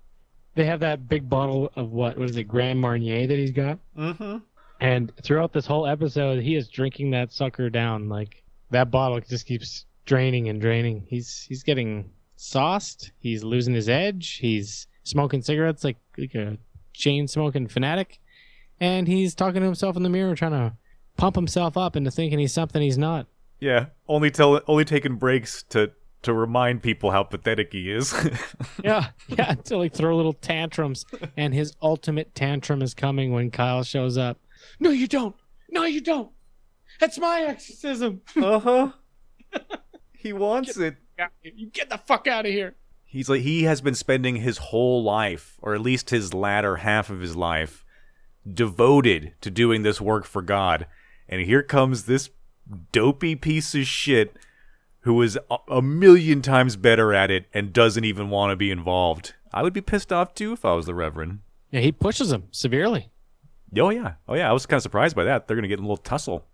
[0.54, 2.16] They have that big bottle of what?
[2.16, 3.78] What is it, Grand Marnier that he's got?
[3.98, 4.38] mm-hmm
[4.80, 8.08] And throughout this whole episode, he is drinking that sucker down.
[8.08, 11.04] Like that bottle just keeps draining and draining.
[11.08, 13.12] He's he's getting sauced.
[13.18, 14.38] He's losing his edge.
[14.38, 16.56] He's smoking cigarettes like like a
[16.94, 18.18] chain smoking fanatic.
[18.80, 20.72] and he's talking to himself in the mirror, trying to
[21.16, 23.26] pump himself up into thinking he's something he's not.
[23.60, 28.12] Yeah, only tell only taking breaks to to remind people how pathetic he is.
[28.84, 31.04] Yeah, yeah, to like throw little tantrums,
[31.36, 34.38] and his ultimate tantrum is coming when Kyle shows up.
[34.78, 35.36] No, you don't.
[35.70, 36.30] No, you don't.
[36.98, 38.22] That's my exorcism.
[38.36, 38.92] uh huh.
[40.16, 40.96] he wants it.
[41.42, 42.74] You get the fuck out of here.
[43.04, 47.10] He's like he has been spending his whole life, or at least his latter half
[47.10, 47.84] of his life,
[48.50, 50.86] devoted to doing this work for God.
[51.28, 52.30] And here comes this
[52.92, 54.36] dopey piece of shit
[55.00, 58.70] who is a, a million times better at it and doesn't even want to be
[58.70, 59.34] involved.
[59.52, 61.40] I would be pissed off too if I was the Reverend.
[61.70, 63.10] Yeah, he pushes him severely.
[63.76, 64.48] Oh yeah, oh yeah.
[64.48, 65.46] I was kind of surprised by that.
[65.46, 66.46] They're gonna get in a little tussle.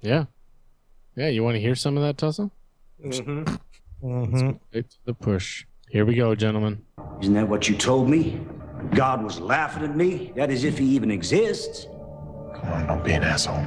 [0.00, 0.26] Yeah.
[1.16, 2.52] Yeah, you want to hear some of that tussle?
[3.04, 3.54] Mm-hmm.
[4.02, 4.50] Mm-hmm.
[4.72, 5.64] It's the push.
[5.88, 6.84] Here we go, gentlemen.
[7.20, 8.40] Isn't that what you told me?
[8.94, 10.32] God was laughing at me?
[10.36, 11.86] That is if he even exists.
[12.54, 13.62] Come on, don't be an asshole.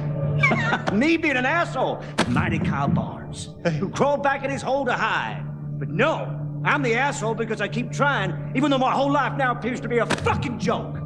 [0.92, 2.02] me being an asshole.
[2.28, 5.44] Mighty Kyle Barnes, who crawled back in his hole to hide.
[5.78, 9.52] But no, I'm the asshole because I keep trying, even though my whole life now
[9.52, 10.96] appears to be a fucking joke.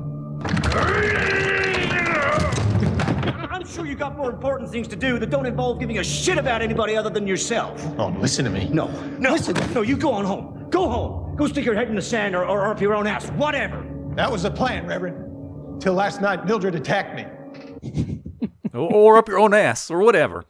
[3.58, 6.38] I'm sure you got more important things to do that don't involve giving a shit
[6.38, 7.84] about anybody other than yourself.
[7.98, 8.68] Oh, listen to me.
[8.68, 8.86] No,
[9.18, 10.68] no, listen, no, you go on home.
[10.70, 11.34] Go home.
[11.34, 13.84] Go stick your head in the sand or, or up your own ass, whatever.
[14.14, 15.82] That was the plan, Reverend.
[15.82, 18.22] Till last night, Mildred attacked me.
[18.72, 20.44] or, or up your own ass, or whatever.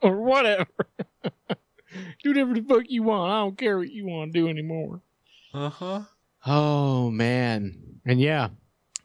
[0.00, 0.66] Or whatever.
[2.22, 3.32] do whatever the fuck you want.
[3.32, 5.02] I don't care what you want to do anymore.
[5.52, 6.00] Uh huh.
[6.46, 8.00] Oh man.
[8.06, 8.48] And yeah.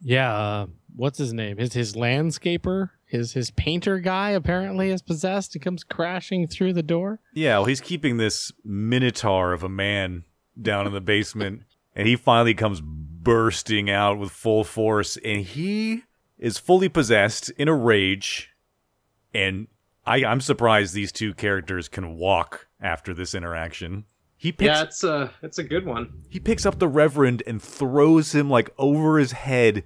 [0.01, 1.57] Yeah, uh, what's his name?
[1.57, 6.81] His his landscaper, his his painter guy apparently is possessed and comes crashing through the
[6.83, 7.19] door.
[7.33, 10.23] Yeah, well, he's keeping this minotaur of a man
[10.59, 11.63] down in the basement,
[11.95, 16.03] and he finally comes bursting out with full force, and he
[16.39, 18.49] is fully possessed in a rage.
[19.33, 19.67] And
[20.05, 24.05] I, I'm surprised these two characters can walk after this interaction.
[24.35, 26.23] He picks, Yeah, it's a it's a good one.
[26.29, 29.83] he picks up the Reverend and throws him like over his head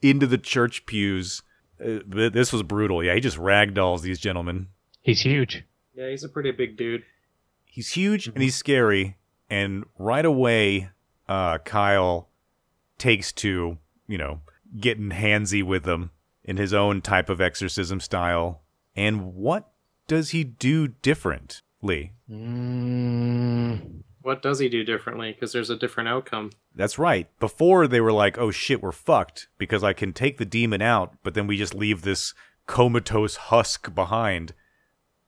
[0.00, 1.42] into the church pews.
[1.80, 3.02] Uh, this was brutal.
[3.04, 4.68] Yeah, he just ragdolls these gentlemen.
[5.02, 5.64] He's huge.
[5.94, 7.02] Yeah, he's a pretty big dude.
[7.66, 9.16] he's huge and he's scary
[9.50, 10.90] and right away
[11.28, 12.28] uh kyle
[12.98, 14.40] takes to you know
[14.80, 16.10] getting handsy with them
[16.44, 18.62] in his own type of exorcism style
[18.96, 19.70] and what
[20.06, 25.32] does he do differently Mm, What does he do differently?
[25.32, 26.50] Because there's a different outcome.
[26.74, 30.44] that's right before they were like oh shit we're fucked because i can take the
[30.44, 32.34] demon out but then we just leave this
[32.66, 34.52] comatose husk behind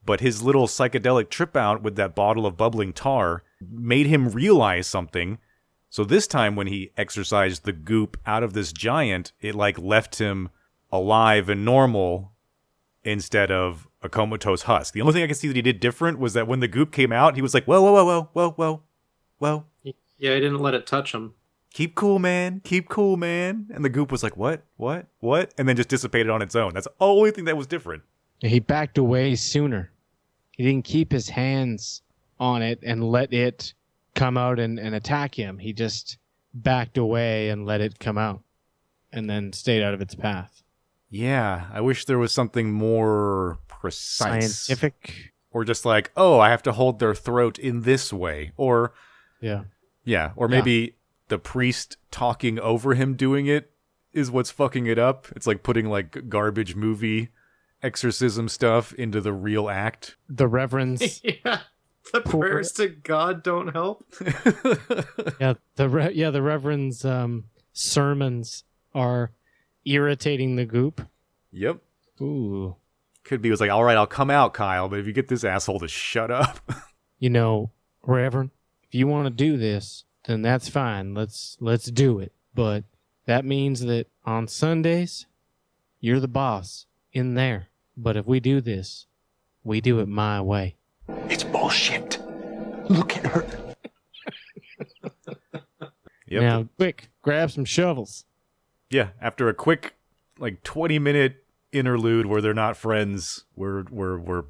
[0.04, 4.86] but his little psychedelic trip out with that bottle of bubbling tar made him realize
[4.86, 5.38] something.
[5.88, 10.18] So this time when he exorcised the goop out of this giant, it like left
[10.18, 10.48] him
[10.90, 12.32] alive and normal
[13.04, 14.94] instead of a comatose husk.
[14.94, 16.92] The only thing I can see that he did different was that when the goop
[16.92, 18.82] came out, he was like, "Whoa, whoa, whoa, whoa, whoa, whoa,
[19.40, 21.34] whoa, Yeah, he didn't let it touch him.
[21.74, 25.68] keep cool, man, keep cool, man." And the goop was like, "What, what, what?" And
[25.68, 26.72] then just dissipated on its own.
[26.74, 28.02] That's the only thing that was different.
[28.40, 29.90] he backed away sooner.
[30.56, 32.02] He didn't keep his hands
[32.38, 33.74] on it and let it
[34.14, 35.58] come out and, and attack him.
[35.58, 36.18] He just
[36.54, 38.42] backed away and let it come out
[39.12, 40.62] and then stayed out of its path.
[41.08, 44.56] Yeah, I wish there was something more precise.
[44.66, 45.32] Scientific.
[45.50, 48.92] or just like, oh, I have to hold their throat in this way, or
[49.40, 49.64] Yeah.
[50.04, 50.56] yeah, or Yeah.
[50.58, 50.96] maybe
[51.28, 53.70] the priest talking over him doing it
[54.12, 55.26] is what's fucking it up.
[55.36, 57.28] It's like putting like garbage movie
[57.82, 60.16] exorcism stuff into the real act.
[60.28, 61.20] The reverends.
[61.44, 61.60] yeah.
[62.12, 64.04] The Poor- prayers to God don't help.
[65.40, 68.64] yeah, the re- yeah, the reverend's um, sermons
[68.94, 69.30] are
[69.84, 71.00] irritating the goop.
[71.52, 71.78] yep.
[72.20, 72.76] Ooh.
[73.24, 75.28] Could be it was like, all right, I'll come out, Kyle, but if you get
[75.28, 76.58] this asshole to shut up.
[77.22, 77.70] You know,
[78.02, 78.48] Reverend,
[78.90, 81.14] if you want to do this, then that's fine.
[81.14, 82.32] Let's let's do it.
[82.56, 82.82] But
[83.26, 85.26] that means that on Sundays,
[86.00, 87.68] you're the boss in there.
[87.96, 89.06] But if we do this,
[89.62, 90.74] we do it my way.
[91.28, 92.18] It's bullshit.
[92.88, 93.46] Look at her.
[96.30, 96.42] Yep.
[96.42, 98.24] Now, quick, grab some shovels.
[98.88, 99.96] Yeah, after a quick
[100.38, 104.44] like 20 minute interlude where they're not friends, we're we're we're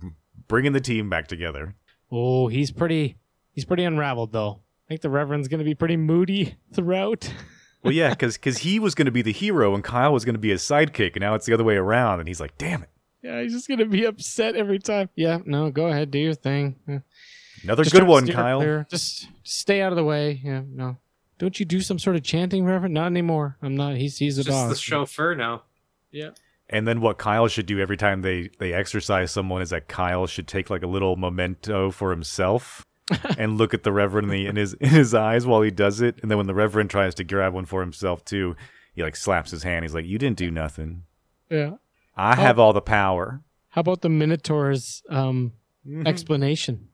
[0.46, 1.74] bringing the team back together.
[2.12, 3.16] Oh, he's pretty
[3.60, 4.60] he's pretty unraveled though.
[4.86, 7.32] I think the Reverend's gonna be pretty moody throughout.
[7.82, 10.34] Well, yeah, because because he was going to be the hero and Kyle was going
[10.34, 12.18] to be his sidekick, and now it's the other way around.
[12.20, 12.90] And he's like, "Damn it,
[13.22, 15.08] yeah, he's just gonna be upset every time.
[15.14, 16.76] Yeah, no, go ahead, do your thing.
[17.62, 18.86] Another Just good one, Kyle." clear.
[18.90, 20.40] Just, just stay out of the way.
[20.44, 20.98] Yeah, no.
[21.38, 22.92] Don't you do some sort of chanting, Reverend?
[22.92, 23.56] Not anymore.
[23.62, 23.96] I'm not.
[23.96, 24.68] He's he's a Just dog.
[24.68, 25.62] the chauffeur now.
[26.10, 26.30] Yeah.
[26.68, 30.26] And then what Kyle should do every time they they exorcise someone is that Kyle
[30.26, 32.84] should take like a little memento for himself
[33.38, 36.00] and look at the reverend in, the, in his in his eyes while he does
[36.00, 36.18] it.
[36.22, 38.56] And then when the reverend tries to grab one for himself too,
[38.94, 39.84] he like slaps his hand.
[39.84, 41.04] He's like, "You didn't do nothing.
[41.48, 41.76] Yeah.
[42.16, 45.52] I have all the power." How about the Minotaur's um,
[46.04, 46.88] explanation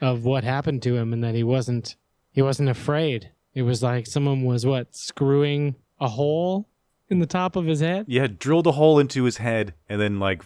[0.00, 1.96] of what happened to him and that he wasn't
[2.32, 3.30] he wasn't afraid.
[3.54, 6.68] It was like someone was what screwing a hole
[7.08, 8.06] in the top of his head.
[8.08, 10.44] Yeah, drilled a hole into his head and then like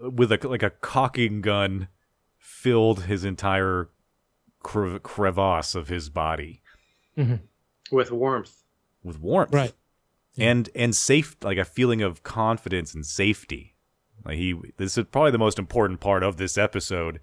[0.00, 1.88] with a like a cocking gun
[2.38, 3.88] filled his entire
[4.62, 6.62] cre- crevasse of his body
[7.16, 7.36] mm-hmm.
[7.90, 8.64] with warmth.
[9.02, 9.52] with warmth.
[9.52, 9.72] Right.
[10.36, 13.74] And and safe like a feeling of confidence and safety.
[14.24, 17.20] Like he this is probably the most important part of this episode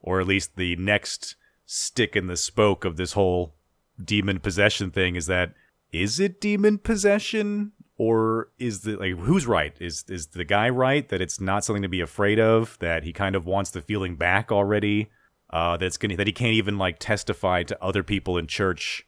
[0.00, 1.36] or at least the next
[1.66, 3.54] stick in the spoke of this whole
[4.02, 5.52] demon possession thing is that
[5.92, 11.10] is it demon possession or is the like who's right is is the guy right
[11.10, 14.16] that it's not something to be afraid of that he kind of wants the feeling
[14.16, 15.10] back already
[15.52, 19.06] uh that's gonna that he can't even like testify to other people in church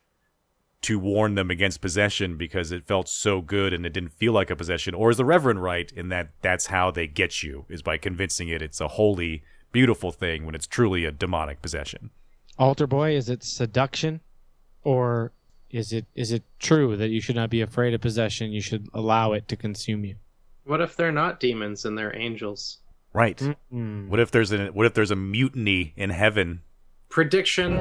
[0.82, 4.50] to warn them against possession because it felt so good and it didn't feel like
[4.50, 7.82] a possession or is the reverend right in that that's how they get you is
[7.82, 12.10] by convincing it it's a holy beautiful thing when it's truly a demonic possession
[12.58, 14.20] Altar boy, is it seduction,
[14.84, 15.32] or
[15.70, 18.52] is it is it true that you should not be afraid of possession?
[18.52, 20.16] You should allow it to consume you.
[20.64, 22.78] What if they're not demons and they're angels?
[23.12, 23.38] Right
[23.72, 24.08] Mm.
[24.08, 26.62] what if there's a what if there's a mutiny in heaven
[27.08, 27.76] Prediction.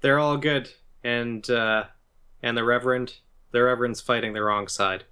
[0.00, 0.68] They're all good,
[1.04, 1.84] and uh,
[2.42, 3.18] and the Reverend,
[3.52, 5.04] the Reverend's fighting the wrong side.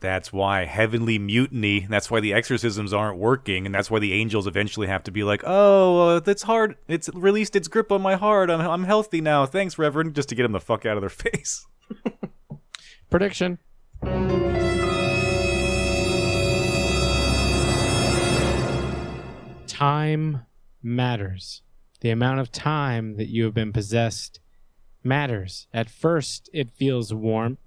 [0.00, 1.86] That's why heavenly mutiny.
[1.88, 5.24] That's why the exorcisms aren't working, and that's why the angels eventually have to be
[5.24, 6.76] like, "Oh, uh, that's hard.
[6.88, 8.50] It's released its grip on my heart.
[8.50, 9.46] I'm I'm healthy now.
[9.46, 11.64] Thanks, Reverend." Just to get him the fuck out of their face.
[13.08, 13.58] Prediction.
[19.66, 20.46] Time
[20.82, 21.62] matters.
[22.00, 24.40] The amount of time that you have been possessed
[25.02, 25.66] matters.
[25.72, 27.58] At first, it feels warmth.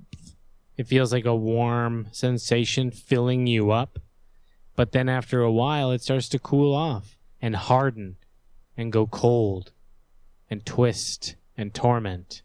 [0.78, 3.99] It feels like a warm sensation filling you up.
[4.75, 8.17] But then after a while, it starts to cool off and harden
[8.78, 9.71] and go cold
[10.49, 12.43] and twist and torment.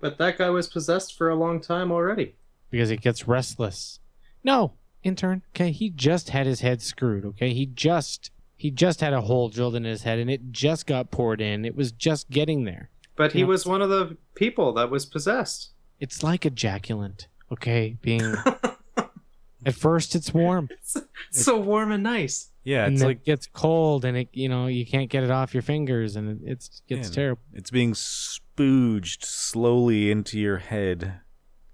[0.00, 2.36] But that guy was possessed for a long time already.
[2.72, 4.00] Because it gets restless.
[4.42, 4.72] No,
[5.04, 5.42] intern.
[5.54, 7.24] Okay, he just had his head screwed.
[7.24, 10.86] Okay, he just he just had a hole drilled in his head, and it just
[10.88, 11.64] got poured in.
[11.64, 12.90] It was just getting there.
[13.14, 13.46] But he Yeah.
[13.46, 15.70] was one of the people that was possessed.
[16.00, 17.26] It's like ejaculant.
[17.52, 18.34] Okay, being
[19.66, 20.96] at first it's warm, It's
[21.30, 22.48] so warm and nice.
[22.64, 25.22] Yeah, and it's then like it gets cold, and it you know you can't get
[25.24, 27.14] it off your fingers, and it it's gets Yeah.
[27.14, 27.42] terrible.
[27.52, 31.20] it's being spooged slowly into your head.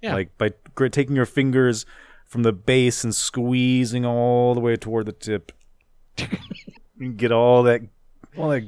[0.01, 0.15] Yeah.
[0.15, 0.53] Like by
[0.91, 1.85] taking your fingers
[2.27, 5.53] from the base and squeezing all the way toward the tip.
[6.99, 7.83] you get all that
[8.37, 8.65] all that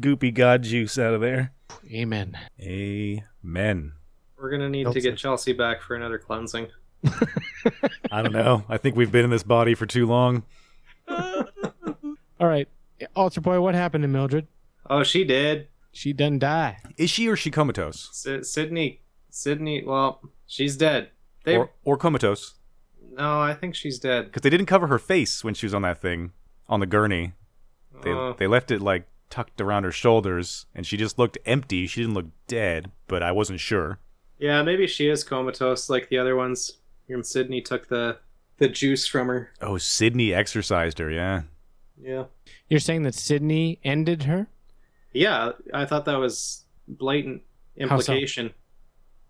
[0.00, 1.52] goopy god juice out of there.
[1.92, 2.36] Amen.
[2.60, 3.92] Amen.
[4.38, 5.00] We're gonna need to Filter.
[5.10, 6.68] get Chelsea back for another cleansing.
[8.10, 8.64] I don't know.
[8.68, 10.42] I think we've been in this body for too long.
[11.08, 12.68] All right,
[13.14, 14.46] altar boy, what happened to Mildred?
[14.90, 15.68] Oh, she did.
[15.92, 16.78] She done die.
[16.98, 18.26] Is she or she comatose?
[18.26, 19.00] S- Sidney.
[19.36, 19.84] Sidney.
[19.84, 21.10] Well, she's dead.
[21.44, 21.56] They.
[21.56, 22.54] Or, or comatose?
[23.12, 24.26] no, I think she's dead.
[24.26, 26.32] Because they didn't cover her face when she was on that thing,
[26.68, 27.32] on the gurney.
[28.02, 28.34] They, Oh.
[28.38, 31.86] they left it like tucked around her shoulders, and she just looked empty.
[31.86, 33.98] She didn't look dead, but I wasn't sure.
[34.38, 36.72] Yeah, maybe she is comatose like the other ones.
[37.08, 38.18] And Sidney took the
[38.58, 39.50] the juice from her.
[39.62, 41.42] Oh, Sidney exorcised her, yeah.
[41.98, 42.24] Yeah.
[42.68, 44.48] You're saying that Sidney ended her?
[45.12, 47.42] Yeah, I thought that was blatant
[47.80, 48.12] How so?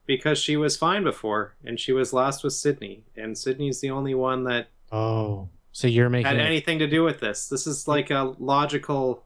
[0.08, 0.22] Implication.
[0.22, 4.14] Because she was fine before, and she was last with Sidney, and Sidney's the only
[4.14, 7.48] one that Oh, so you're making had it- anything to do with this.
[7.48, 9.24] This is like a logical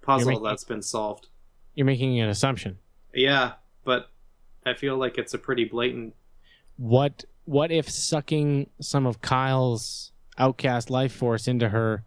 [0.00, 1.28] puzzle making- that's been solved.
[1.74, 2.78] you're making an assumption.
[3.14, 3.52] Yeah,
[3.84, 4.10] but
[4.66, 6.14] I feel like it's a pretty blatant.
[6.76, 12.04] What what if sucking some of Kyle's outcast life force into her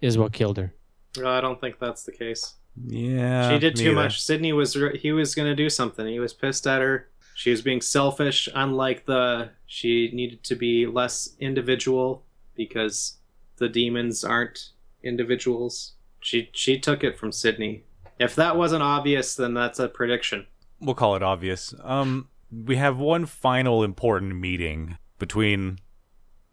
[0.00, 0.74] is what killed her?
[1.16, 2.54] Well, I don't think that's the case.
[2.86, 3.50] Yeah.
[3.50, 3.94] she did too neither.
[3.94, 4.20] much.
[4.22, 6.06] Sidney was he was going to do something.
[6.06, 7.08] He was pissed at her.
[7.38, 8.48] She was being selfish.
[8.52, 12.24] Unlike the she needed to be less individual
[12.56, 13.18] because
[13.58, 14.70] the demons aren't
[15.04, 15.92] individuals.
[16.18, 17.84] She she took it from Sidney.
[18.18, 20.48] If that wasn't obvious, then that's a prediction.
[20.80, 21.72] We'll call it obvious.
[21.84, 25.78] Um, we have one final important meeting between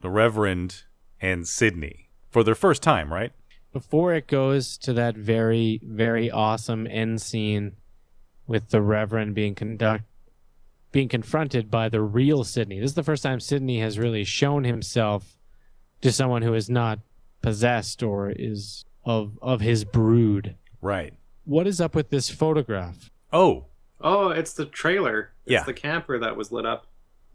[0.02, 0.84] the Reverend
[1.20, 3.32] and Sidney for their first time, right?
[3.74, 7.72] Before it goes to that very very awesome end scene
[8.46, 10.04] with the Reverend being conduct
[10.96, 12.80] being confronted by the real Sidney.
[12.80, 15.38] This is the first time Sidney has really shown himself
[16.00, 17.00] to someone who is not
[17.42, 20.56] possessed or is of of his brood.
[20.82, 21.14] Right.
[21.44, 23.12] What is up with this photograph?
[23.34, 23.66] Oh,
[24.00, 25.32] Oh, it's the trailer.
[25.46, 25.64] It's Yeah.
[25.64, 26.88] the camper that was lit up.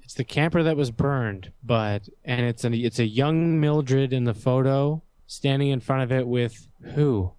[0.03, 4.25] It's the camper that was burned, but and it's an it's a young Mildred in
[4.25, 7.33] the photo standing in front of it with who?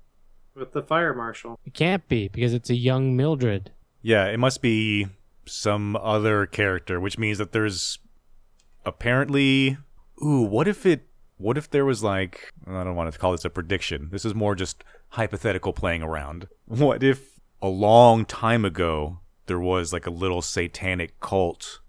[0.54, 1.60] With the fire marshal.
[1.66, 3.72] It can't be because it's a young Mildred.
[4.04, 4.26] yeah.
[4.28, 5.08] It must be
[5.52, 8.00] some other character, which means that there's
[8.86, 9.78] apparently.
[10.24, 11.08] Ooh, what if it?
[11.38, 12.52] What if there was like?
[12.68, 14.10] I don't want to call this a prediction.
[14.12, 16.48] This is more just hypothetical playing around.
[16.66, 21.80] What if a long time ago there was like a little satanic cult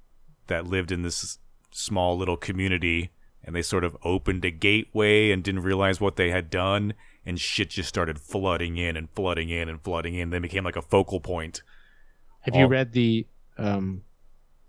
[0.49, 1.39] that lived in this
[1.71, 3.11] small little community
[3.45, 6.95] and they sort of opened a gateway and didn't realize what they had done
[7.25, 10.31] and shit just started flooding in and flooding in and flooding in.
[10.31, 11.63] They became like a focal point.
[12.41, 13.27] Have you read the
[13.59, 14.03] um,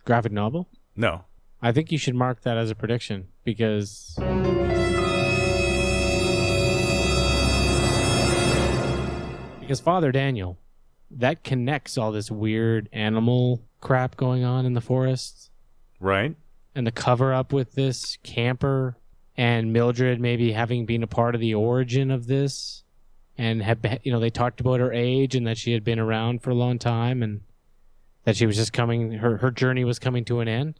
[0.06, 0.68] graphic novel?
[0.96, 1.26] No.
[1.62, 4.16] I think you should mark that as a prediction because
[9.60, 10.58] because Father Daniel
[11.10, 15.50] that connects all this weird animal crap going on in the forest
[16.00, 16.36] Right?
[16.76, 18.98] and the cover up with this camper
[19.38, 22.84] and Mildred maybe having been a part of the origin of this
[23.38, 26.42] and have you know they talked about her age and that she had been around
[26.44, 27.42] for a long time and
[28.26, 30.80] that she was just coming her her journey was coming to an end.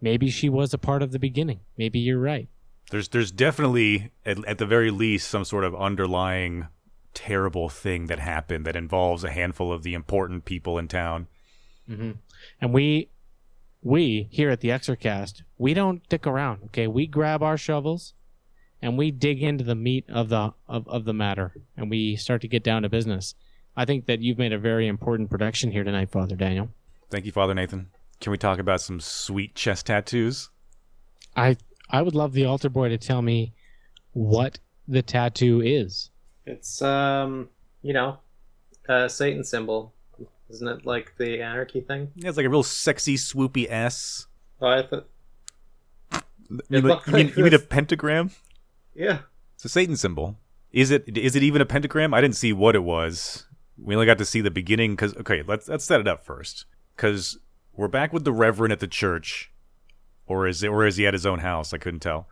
[0.00, 1.60] Maybe she was a part of the beginning.
[1.76, 2.48] Maybe you're right.
[2.90, 6.68] There's there's definitely at, at the very least some sort of underlying
[7.14, 11.28] terrible thing that happened that involves a handful of the important people in town.
[11.88, 12.12] mm-hmm.
[12.60, 13.08] and we
[13.82, 16.86] we here at the Exorcast we don't dick around okay?
[16.86, 18.14] We grab our shovels
[18.80, 22.40] and we dig into the meat of the of, of the matter and we start
[22.42, 23.34] to get down to business
[23.76, 26.68] i think that you've made a very important production here tonight father daniel
[27.10, 27.90] Thank you, Father Nathan.
[28.22, 30.48] Can we talk about some sweet chest tattoos?
[31.36, 31.56] i
[31.90, 33.52] i would love the altar boy to tell me
[34.14, 34.58] what
[34.88, 36.08] the tattoo is
[36.46, 37.50] It's um,
[37.82, 38.18] you know,
[38.88, 39.92] a Satan symbol.
[40.50, 42.10] Isn't it like the anarchy thing?
[42.14, 44.26] Yeah, it's like a real sexy, swoopy S.
[44.60, 45.08] Oh, I thought,
[46.50, 48.30] You, mean- looked you mean, you mean a pentagram?
[48.94, 49.18] yeah.
[49.54, 50.38] It's a Satan symbol.
[50.72, 51.16] Is it?
[51.16, 52.12] Is it even a pentagram?
[52.14, 53.46] I didn't see what it was.
[53.76, 54.92] We only got to see the beginning.
[54.92, 56.66] Because okay, let's let's set it up first.
[56.96, 57.38] Because
[57.72, 59.52] we're back with the Reverend at the church,
[60.26, 60.68] or is it?
[60.68, 61.72] Or is he at his own house?
[61.72, 62.28] I couldn't tell.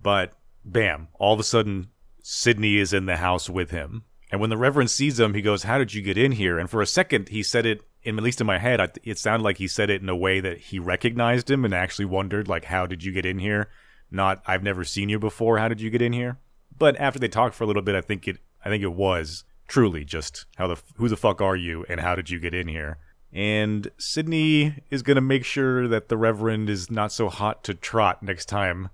[0.00, 0.32] But
[0.64, 1.08] bam!
[1.14, 1.88] All of a sudden,
[2.22, 4.04] Sidney is in the house with him.
[4.30, 6.70] And when the Reverend sees him, he goes, "How did you get in here?" And
[6.70, 7.82] for a second, he said it.
[8.04, 10.16] In, at least in my head, I, it sounded like he said it in a
[10.16, 13.68] way that he recognized him and actually wondered, like, "How did you get in here?"
[14.10, 15.58] Not, "I've never seen you before.
[15.58, 16.38] How did you get in here?"
[16.76, 19.44] But after they talked for a little bit, I think it, I think it was
[19.68, 22.68] truly just how the who the fuck are you and how did you get in
[22.68, 22.98] here?
[23.32, 28.22] And Sidney is gonna make sure that the Reverend is not so hot to trot
[28.22, 28.90] next time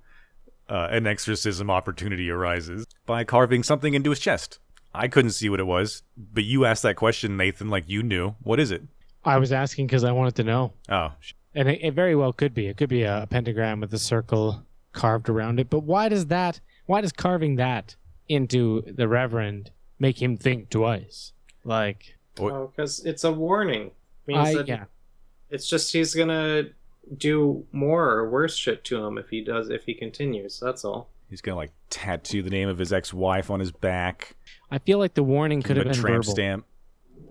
[0.68, 4.58] uh, an exorcism opportunity arises by carving something into his chest.
[4.94, 8.36] I couldn't see what it was, but you asked that question, Nathan, like you knew.
[8.42, 8.82] What is it?
[9.24, 11.12] i was asking because i wanted to know Oh,
[11.52, 14.64] and it, it very well could be it could be a pentagram with a circle
[14.92, 17.96] carved around it but why does that why does carving that
[18.28, 21.32] into the reverend make him think twice
[21.64, 23.90] like What- Oh, because it's a warning.
[24.26, 24.84] Means I, that yeah
[25.50, 26.64] it's just he's gonna
[27.16, 30.60] do more or worse shit to him if he does if he continues.
[30.60, 31.08] That's all.
[31.30, 34.36] he's gonna like tattoo the name of his ex-wife on his back.
[34.70, 36.32] I feel like the warning could have been tramp verbal.
[36.32, 36.66] stamp.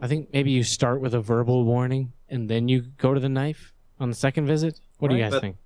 [0.01, 3.29] I think maybe you start with a verbal warning and then you go to the
[3.29, 4.79] knife on the second visit.
[4.97, 5.57] What do you guys think?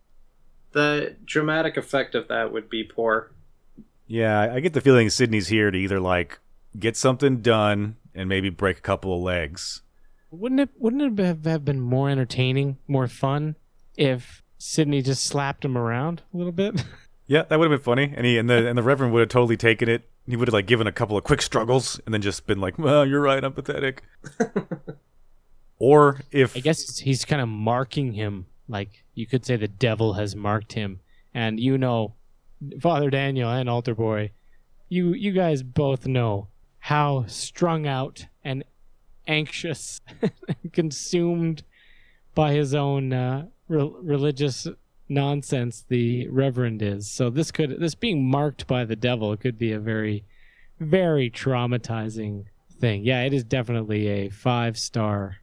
[0.74, 3.32] The dramatic effect of that would be poor.
[4.08, 6.40] Yeah, I- I get the feeling Sidney's here to either like
[6.78, 9.82] get something done and maybe break a couple of legs.
[10.30, 13.58] Wouldn't it wouldn't it have, have been more entertaining, more fun
[13.98, 16.84] if Sidney just slapped him around a little bit?
[17.32, 19.30] Yeah, that would have been funny, and he and the and the Reverend would have
[19.30, 20.10] totally taken it.
[20.28, 22.78] He would have like given a couple of quick struggles and then just been like,
[22.78, 24.04] "Well, you're right, I'm pathetic."
[25.80, 29.70] or if I guess he's, he's kind of marking him, like you could say the
[29.70, 31.00] devil has marked him,
[31.34, 32.16] and you know,
[32.82, 34.32] Father Daniel and Altar Boy,
[34.90, 36.50] you you guys both know
[36.82, 38.64] how strung out and
[39.28, 41.64] anxious, and consumed
[42.34, 44.68] by his own uh, re- religious
[45.08, 47.10] nonsense the Reverend is.
[47.10, 50.26] So this could this being marked by the devil could be a very,
[50.80, 52.46] very traumatizing
[52.80, 53.06] thing.
[53.06, 55.38] Yeah, it is definitely a five star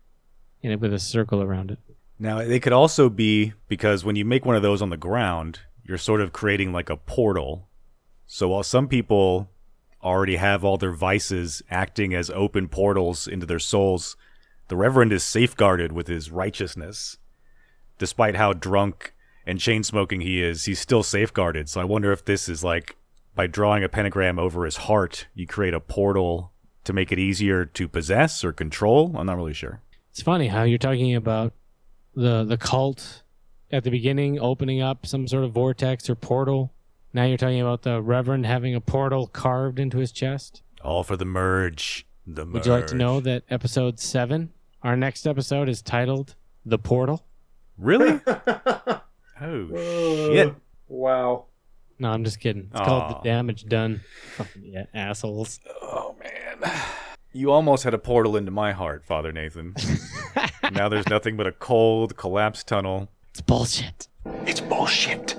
[0.61, 1.78] in it with a circle around it.
[2.18, 5.61] Now, they could also be because when you make one of those on the ground,
[5.84, 7.68] you're sort of creating like a portal.
[8.26, 9.51] So while some people
[10.03, 14.16] already have all their vices acting as open portals into their souls,
[14.68, 17.18] the Reverend is safeguarded with his righteousness.
[17.99, 19.12] despite how drunk
[19.46, 21.68] and chain smoking he is, he's still safeguarded.
[21.68, 22.96] So I wonder if this is like
[23.34, 26.53] by drawing a pentagram over his heart, you create a portal
[26.84, 29.14] to make it easier to possess or control.
[29.16, 29.80] I'm not really sure.
[30.11, 31.53] It's funny how you're talking about
[32.14, 33.22] the the cult
[33.70, 36.72] at the beginning opening up some sort of vortex or portal.
[37.12, 40.62] Now you're talking about the Reverend having a portal carved into his chest.
[40.82, 42.06] All for the merge.
[42.26, 42.54] The merge.
[42.54, 44.52] Would you like to know that episode seven,
[44.82, 46.34] our next episode, is titled
[46.66, 47.24] "The Portal"?
[47.78, 48.20] Really?
[48.26, 49.00] oh
[49.40, 50.54] uh, shit!
[50.88, 51.46] Wow.
[51.98, 52.68] No, I'm just kidding.
[52.70, 54.02] It's called "The Damage Done."
[54.36, 55.61] Fucking yeah, assholes.
[55.82, 56.70] Oh man.
[57.32, 59.74] You almost had a portal into my heart, Father Nathan.
[60.72, 63.09] now there's nothing but a cold, collapsed tunnel.
[63.30, 64.09] It's bullshit.
[64.46, 65.36] It's bullshit.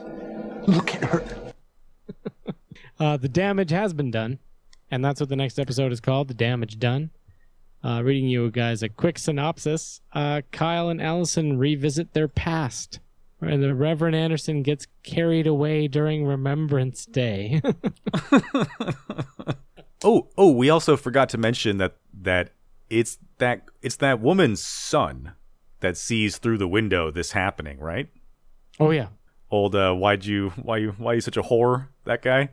[0.67, 1.23] Look at her.
[2.99, 4.39] Uh, the damage has been done,
[4.91, 6.27] and that's what the next episode is called.
[6.27, 7.11] The damage done.
[7.83, 10.01] Uh, reading you guys a quick synopsis.
[10.11, 12.99] Uh, Kyle and Allison revisit their past,
[13.39, 17.61] and the Reverend Anderson gets carried away during Remembrance Day.
[20.03, 22.51] Oh, oh, we also forgot to mention that that
[22.89, 25.33] it's that it's that woman's son
[25.81, 28.07] that sees through the window this happening, right?
[28.79, 29.07] oh yeah,
[29.51, 32.49] Old uh why'd you why you why you such a whore, that guy?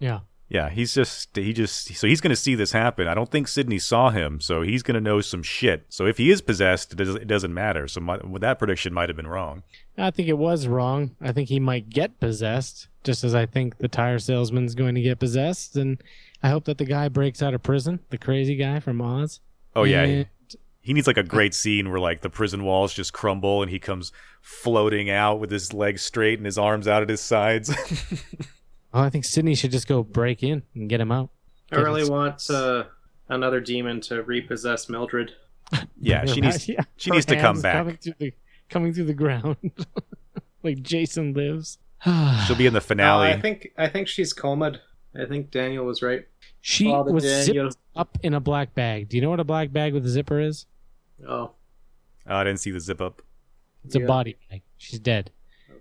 [0.00, 0.20] Yeah.
[0.48, 3.06] Yeah, he's just he just so he's gonna see this happen.
[3.06, 5.86] I don't think Sidney saw him, so he's gonna know some shit.
[5.90, 7.86] So if he is possessed, it doesn't, it doesn't matter.
[7.86, 9.62] So my, that prediction might have been wrong.
[9.96, 11.14] I think it was wrong.
[11.20, 15.00] I think he might get possessed, just as I think the tire salesman's going to
[15.02, 16.02] get possessed, and
[16.42, 19.38] I hope that the guy breaks out of prison, the crazy guy from Oz.
[19.76, 22.92] Oh yeah, And- he, he needs like a great scene where like the prison walls
[22.92, 27.02] just crumble and he comes floating out with his legs straight and his arms out
[27.02, 27.72] at his sides.
[28.92, 31.30] Oh, I think Sidney should just go break in and get him out.
[31.72, 32.84] I really want uh,
[33.28, 35.32] another demon to repossess Mildred.
[36.00, 37.74] yeah, she needs Yeah, she her needs to come back.
[37.76, 38.32] Coming through the,
[38.68, 39.56] coming through the ground,
[40.62, 41.78] like Jason lives.
[42.46, 43.28] She'll be in the No, finale.
[43.28, 44.80] I think I think she's comed.
[45.14, 46.26] I think Daniel was right.
[46.60, 47.70] she Father was Daniel.
[47.70, 49.08] zipped up in a black bag.
[49.08, 50.66] Do you know what a black bag with a zipper is?
[51.28, 51.50] Oh,
[52.26, 53.22] oh, I didn't see the zip up.
[53.84, 54.62] It's a body bag.
[54.76, 55.30] She's dead.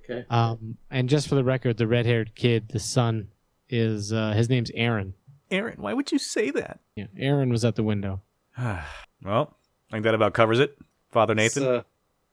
[0.09, 0.25] Okay.
[0.29, 3.29] Um, and just for the record, the red-haired kid, the son,
[3.69, 5.13] is uh, his name's Aaron.
[5.51, 6.79] Aaron, why would you say that?
[6.95, 8.21] Yeah, Aaron was at the window.
[8.57, 8.83] well,
[9.23, 10.77] I think that about covers it.
[11.11, 11.83] Father Nathan, So,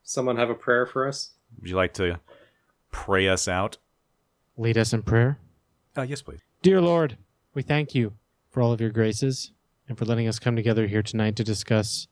[0.02, 1.30] someone have a prayer for us?
[1.60, 2.20] would you like to
[2.90, 3.78] pray us out?
[4.56, 5.38] Lead us in prayer.
[5.96, 6.40] Uh, yes, please.
[6.62, 7.16] Dear Lord,
[7.54, 8.14] we thank you
[8.50, 9.52] for all of your graces
[9.88, 12.08] and for letting us come together here tonight to discuss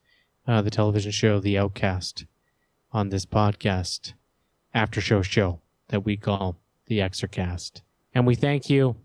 [0.47, 2.25] uh, the television show The Outcast
[2.93, 4.13] on this podcast
[4.75, 6.57] after show show that we call
[6.87, 7.81] The Exorcast.
[8.15, 8.97] And we thank you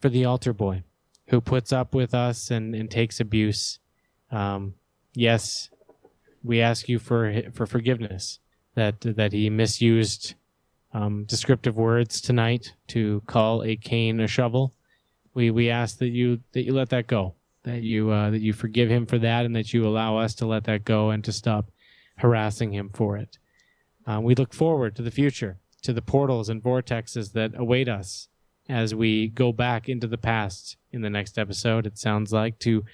[0.00, 0.82] for the altar boy
[1.28, 3.78] who puts up with us and, and takes abuse.
[4.30, 4.74] Um,
[5.14, 5.68] yes,
[6.42, 8.38] we ask you for for forgiveness
[8.74, 10.34] that that he misused
[10.92, 14.74] um, descriptive words tonight to call a cane a shovel.
[15.34, 18.52] We we ask that you that you let that go, that you uh, that you
[18.52, 21.32] forgive him for that, and that you allow us to let that go and to
[21.32, 21.70] stop
[22.16, 23.38] harassing him for it.
[24.08, 28.28] Uh, we look forward to the future, to the portals and vortexes that await us
[28.68, 31.86] as we go back into the past in the next episode.
[31.86, 32.84] It sounds like to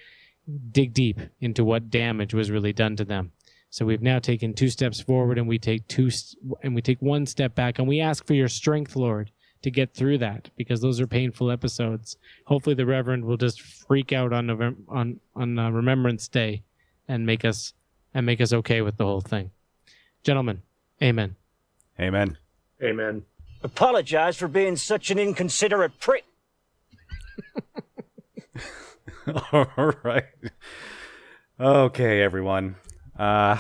[0.73, 3.33] dig deep into what damage was really done to them.
[3.71, 7.01] So we've now taken two steps forward, and we take two, s- and we take
[7.03, 9.31] one step back, and we ask for your strength, Lord,
[9.63, 12.17] to get through that because those are painful episodes.
[12.47, 16.63] Hopefully, the Reverend will just freak out on November on on uh, Remembrance Day,
[17.09, 17.73] and make us
[18.13, 19.51] and make us okay with the whole thing.
[20.23, 20.63] Gentlemen,
[21.05, 21.37] Amen.
[22.01, 22.39] Amen.
[22.83, 23.25] Amen.
[23.63, 26.25] Apologize for being such an inconsiderate prick.
[29.53, 30.25] All right.
[31.61, 32.77] Okay, everyone.
[33.19, 33.59] Uh,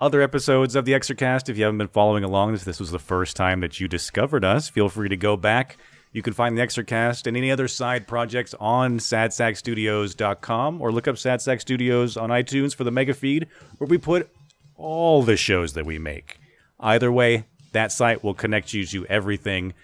[0.00, 3.00] other episodes of the Exorcast, if you haven't been following along, if this was the
[3.00, 5.76] first time that you discovered us, feel free to go back.
[6.12, 11.18] You can find the Exorcast and any other side projects on sadsackstudios.com or look up
[11.18, 14.30] Sad Sack Studios on iTunes for the mega feed where we put
[14.78, 16.38] all the shows that we make.
[16.80, 19.74] Either way, that site will connect you to everything.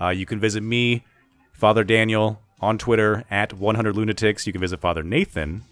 [0.00, 1.04] Uh, you can visit me,
[1.52, 4.46] Father Daniel, on Twitter at 100 Lunatics.
[4.46, 5.62] You can visit Father Nathan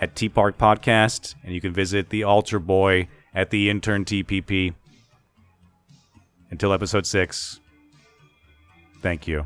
[0.00, 4.74] at T Park Podcast, and you can visit the Altar Boy at the Intern TPP.
[6.50, 7.60] Until episode six,
[9.02, 9.44] thank you.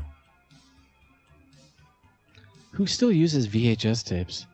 [2.71, 4.47] Who still uses VHS tapes?